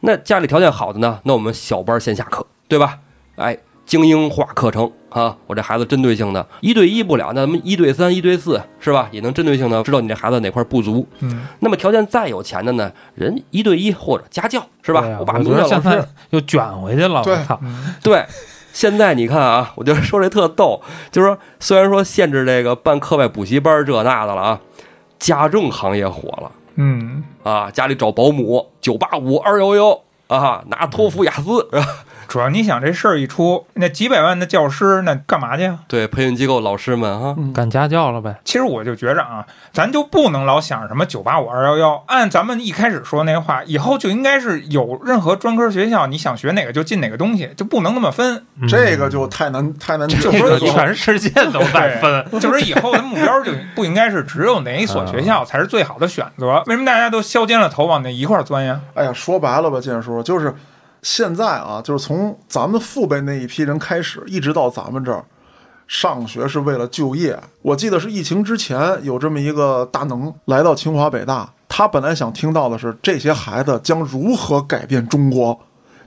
[0.00, 2.98] 那家里条件好的呢，那我们小班线下课，对吧？
[3.36, 3.54] 哎，
[3.84, 9.08] 精英化课程啊，我这孩子针对性的，一对一不了，那咱们一对三、一对四是吧？
[9.10, 11.06] 也能针对性的知道你这孩子哪块不足。
[11.20, 15.04] 嗯，那么条件再有钱的呢，人一对一或者家教是吧？
[15.20, 17.60] 我把名校老师又卷回去了，对我操！
[17.62, 18.24] 嗯 对，
[18.72, 24.60] 现在你看啊，我就说这特逗，就是说虽然说限制这个办课外补习班这那的了啊，
[25.18, 31.86] 家政行业火了嗯，啊，家里找保姆，九八五二幺幺啊，拿托福雅思是吧？
[32.32, 35.80] 主要你想这事儿一出，那几百万的教师那干嘛去啊？
[35.86, 38.34] 对，培训机构老师们哈，干家教了呗。
[38.42, 48.42] 其实我就觉着啊，咱就不能老想什么九八五二幺幺，按咱们一开始说那话，以后就应该是有任何专科学校，你想学哪个就进哪个东西，就不能那么分。
[48.62, 50.84] 嗯这个就太难太难就这个解释了。
[50.86, 52.40] 全世界都在分。
[52.40, 56.62] 就是以后的目标就不应该是只有哪一所学校才是最好的选择。
[56.64, 58.80] 为什么大家都削尖了头往那一块钻呀？
[58.94, 60.54] 哎呀，说白了吧，建叔，就是
[61.02, 65.24] 现在啊，就是从咱们父辈那一批人开始，一直到咱们这儿，
[65.88, 67.38] 上学是为了就业。
[67.60, 75.58] 我记得是疫情之前有这么一个大能来到清华北大，他本来想听到的是这些孩子将如何改变中国，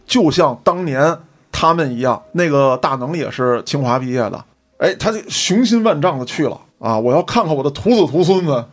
[0.07, 1.17] 就像当年
[1.51, 2.21] 他们一样。
[2.31, 4.45] 那个大能也是清华毕业的，
[4.77, 6.97] 哎，他就雄心万丈的去了啊！
[6.97, 8.65] 我要看看我的徒子徒孙们。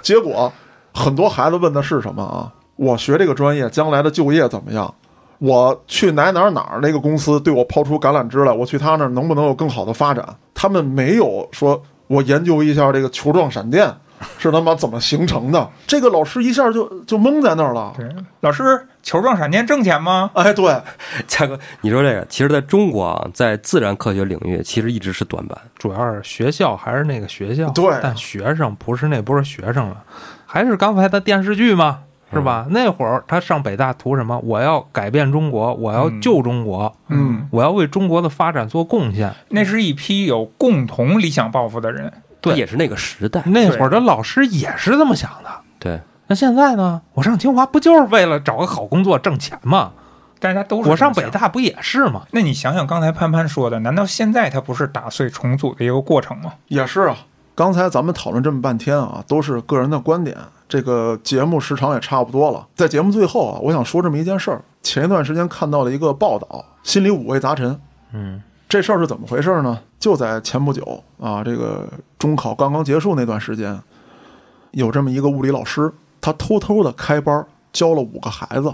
[0.00, 0.50] 结果
[0.94, 2.50] 很多孩子问的是什么啊？
[2.76, 4.92] 我学这个专业，将来的就业怎么样？
[5.42, 10.24] 我去哪哪哪儿那个公司对我抛出橄榄枝来，我去他那儿能不能有更好的发展？
[10.54, 13.92] 他们没有说，我研究一下这个球状闪电
[14.38, 15.68] 是他妈怎么形成的。
[15.84, 17.92] 这个老师一下就就懵在那儿了。
[17.96, 20.30] 对，老师，球状闪电挣钱吗？
[20.34, 20.80] 哎，对，
[21.26, 25.58] 嘉哥，你说这个，其实在中国啊，在自然科学领域，其实一直是短板。
[25.76, 30.04] 主要是学校还是那个学校，对但学生不是那波学生了，
[30.46, 31.98] 还是刚才的电视剧嘛，
[32.32, 32.66] 是吧？
[32.70, 34.38] 那会儿他上北大图什么？
[34.44, 39.32] 我要改变中国，我要救中国，嗯，我要为中国的发展做贡献。
[39.48, 42.12] 那是一批有共同理想抱负的人。
[42.40, 43.40] 对也是那个时代。
[43.46, 45.50] 那会儿的老师也是这么想的。
[45.78, 47.00] 对，那现在呢？
[47.14, 49.92] 我上清华不就是为了找个好工作挣钱吗？
[50.40, 51.30] 大家都是我上北。
[51.30, 52.22] 大不也是吗？
[52.32, 56.54] 那你想想刚才潘潘说的，难道现在它不是打碎重组的一个过程吗？
[56.66, 57.16] 也是啊。
[57.54, 60.36] 刚才咱们讨论这么半天啊，都是个人的观点。
[60.72, 64.62] 这个节目时长也差不多了，在节目最后啊，我想说这么一件事儿。
[64.82, 67.78] 前一段时间看到了一个报道，心里五味杂陈。
[68.14, 69.78] 嗯，这事儿是怎么回事呢？
[70.00, 71.86] 就在前不久啊，这个
[72.18, 73.78] 中考刚刚结束那段时间，
[74.70, 75.92] 有这么一个物理老师，
[76.22, 78.72] 他偷偷的开班教了五个孩子，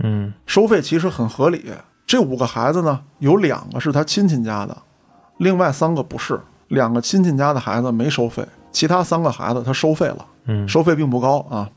[0.00, 1.72] 嗯收费其实很合理。
[2.06, 4.76] 这五个孩子呢，有两个是他亲戚家的，
[5.38, 6.38] 另外三个不是。
[6.68, 10.26] 两个亲戚家的孩子没收费，其他三个孩子他收费了，
[10.66, 11.70] 收费并不高啊。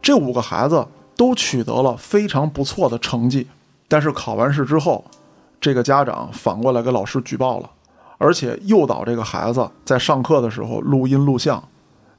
[0.00, 0.86] 这五个孩子
[1.16, 3.46] 都取得了非常不错的成绩，
[3.88, 5.04] 但是考完试之后，
[5.60, 7.68] 这个家长反过来给老师举报了，
[8.16, 11.62] 而且诱导这个孩子在上课的时候录音录像，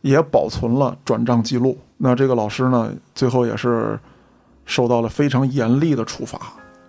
[0.02, 1.78] 也保存了转账记录。
[1.98, 4.00] 那这个老师呢，最后也是
[4.66, 6.40] 受到了非常严厉的处罚。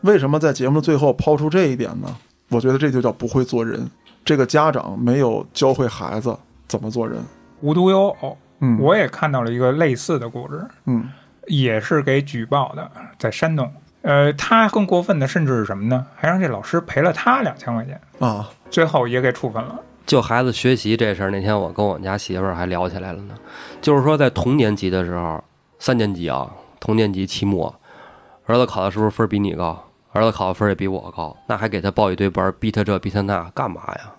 [0.03, 2.14] 为什么在节目的最后抛出这一点呢？
[2.48, 3.88] 我觉得这就叫不会做人。
[4.24, 6.36] 这个家长没有教会孩子
[6.66, 7.24] 怎么做人。
[7.61, 11.11] 无独有偶，嗯，我也看到了一个类似的故事，嗯
[11.46, 13.70] 也是给举报的，在山东。
[14.02, 16.06] 呃，他更过分的甚至是什么呢？
[16.16, 19.78] 还让这老师赔了他两千块钱，啊，最后也给处分了。
[20.06, 23.34] 就孩子学习这事儿，那天我跟我们家媳妇儿还聊起来了呢。
[23.80, 25.42] 就是说，在同年级的时候，
[25.78, 26.50] 三年级啊，
[26.80, 27.74] 同年级期末，
[28.46, 29.86] 儿子考的是不是分儿比你高？
[30.12, 34.12] 儿子考的分儿也比我高，那还给他报一堆班儿，逼他这逼他那，干嘛呀？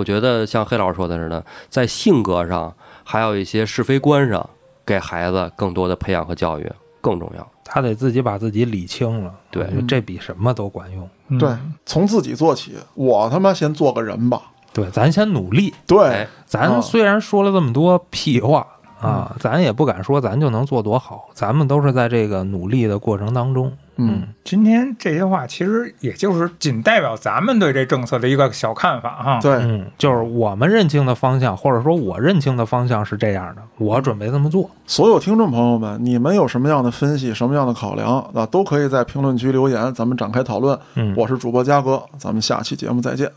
[0.00, 2.74] 我觉得像黑老师说的似的，在性格上，
[3.04, 4.48] 还有一些是非观上，
[4.86, 6.72] 给孩子更多的培养和教育
[7.02, 7.46] 更重要。
[7.62, 9.30] 他得自己把自己理清了。
[9.50, 11.06] 对这比什么都管用。
[11.28, 12.76] 嗯对，从自己做起。
[12.94, 14.40] 我他妈先做个人吧。
[14.72, 15.74] 对，咱先努力。
[15.86, 18.66] 对哎，咱哦虽然说了这么多屁话
[19.00, 23.72] 啊，咱也不敢说咱就能做多好，咱们都是在这个努力的过程当中。
[24.02, 29.38] 嗯，今天这些话其实也就是仅代表咱们对这政策的一个小看法哈。
[29.42, 34.70] 对，嗯，就是我们认清的方向，或者说我认清的方向是这样的，我准备这么做。
[34.86, 40.78] 所有听众朋友们，你们有什么样的分析、什么样的考量啊，都可以在评论区留言，咱们展开讨论。
[40.94, 43.30] 嗯，我是主播嘉哥，咱们下期节目再见。